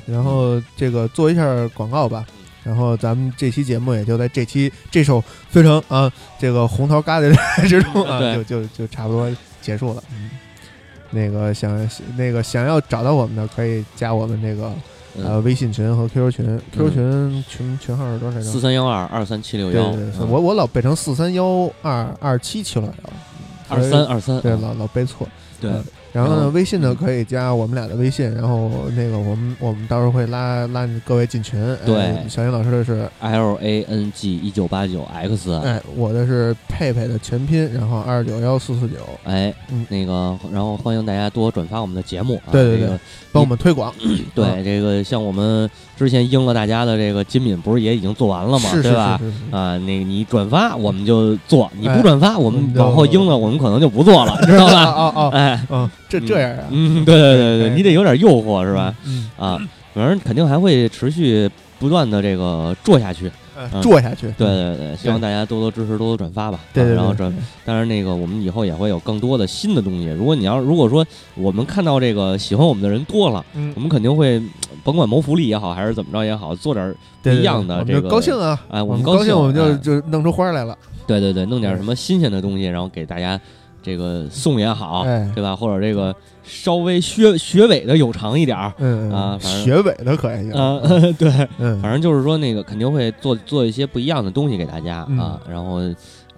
[0.07, 2.26] 然后这个做一下广告吧，
[2.64, 7.31] 然后咱们这期节目也就在这期这首非常啊这个红桃嘎的
[7.68, 9.30] 之中啊， 就就就差不多
[9.61, 10.03] 结束了。
[10.11, 10.31] 嗯，
[11.11, 14.73] 那个想那个想要找到我们的，可以加我们那个。
[15.18, 18.40] 呃，微信群和 QQ 群，QQ 群群群号是多少？
[18.41, 19.91] 四三幺二二三七六幺。
[19.91, 22.94] 对对，我我老背成四三幺二二七七六幺。
[23.69, 24.40] 二三二三。
[24.41, 25.27] 对，老老背错。
[25.60, 25.72] 对。
[26.11, 31.60] 然后呢，微信呢可以加我们俩的微信，然后那个我们我们到时候会拉拉各位进群。
[31.86, 35.52] 对，小英老师的是 L A N G 一九八九 X。
[35.64, 38.95] 哎，我的是佩佩的全拼，然后二九幺四四九。
[39.23, 39.53] 哎，
[39.88, 42.41] 那个，然后欢迎大家多转发我们的节目。
[42.52, 42.99] 对对对，
[43.31, 43.94] 帮我们推广。
[44.34, 45.69] 对，这个像我们
[45.99, 48.69] 之前应了大家的这个金敏，不是也已经做完了吗？
[48.81, 49.19] 对吧？
[49.51, 54.85] 啊，那你转发我们就做，你不转发我们往后应了，我们可能就不做了，知道吧？
[54.95, 55.89] 哦哦，哎，嗯。
[56.07, 56.63] 这这样啊？
[56.71, 58.95] 嗯，对对对对，你得有点诱惑是吧？
[59.05, 59.59] 嗯啊，
[59.93, 61.47] 反正肯定还会持续
[61.77, 63.30] 不断的这个做下去，
[63.81, 64.27] 做下去。
[64.38, 66.60] 对对对，希望大家多多支持，多多转发吧。
[66.73, 67.34] 对对，然后转，
[67.65, 70.07] 当然那个我们以后也会有更多的新的东西。
[70.07, 71.06] 如果你要如果说
[71.36, 73.45] 我们看到这个喜欢我们的人多了，
[73.76, 74.41] 我们肯定会
[74.84, 78.10] 甭管谋福利也好，还是怎么着也好，做点不一样的这个。
[78.10, 78.60] 高兴啊！
[78.69, 80.77] 哎，我们高兴，我们就就弄出花来了。
[81.07, 83.40] 对对对，弄点什么新鲜的东西，然后给大家。
[83.81, 85.56] 这个送也好，对吧？
[85.56, 86.14] 或者这个
[86.49, 90.81] 稍微学学尾的有长一点儿，嗯啊，学尾的可以啊，
[91.17, 95.39] 对，嗯反正就是说那个肯定会做做一些不一样的东西给大家啊。
[95.49, 95.80] 然后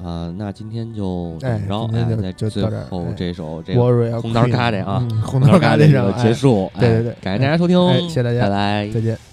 [0.04, 1.90] 啊，那今天就怎么着？
[1.96, 6.70] 哎，在最后这首这个红桃咖喱啊，红桃咖喱上结束。
[6.80, 9.31] 对对对，感谢大家收听，谢谢大家，拜拜，再见。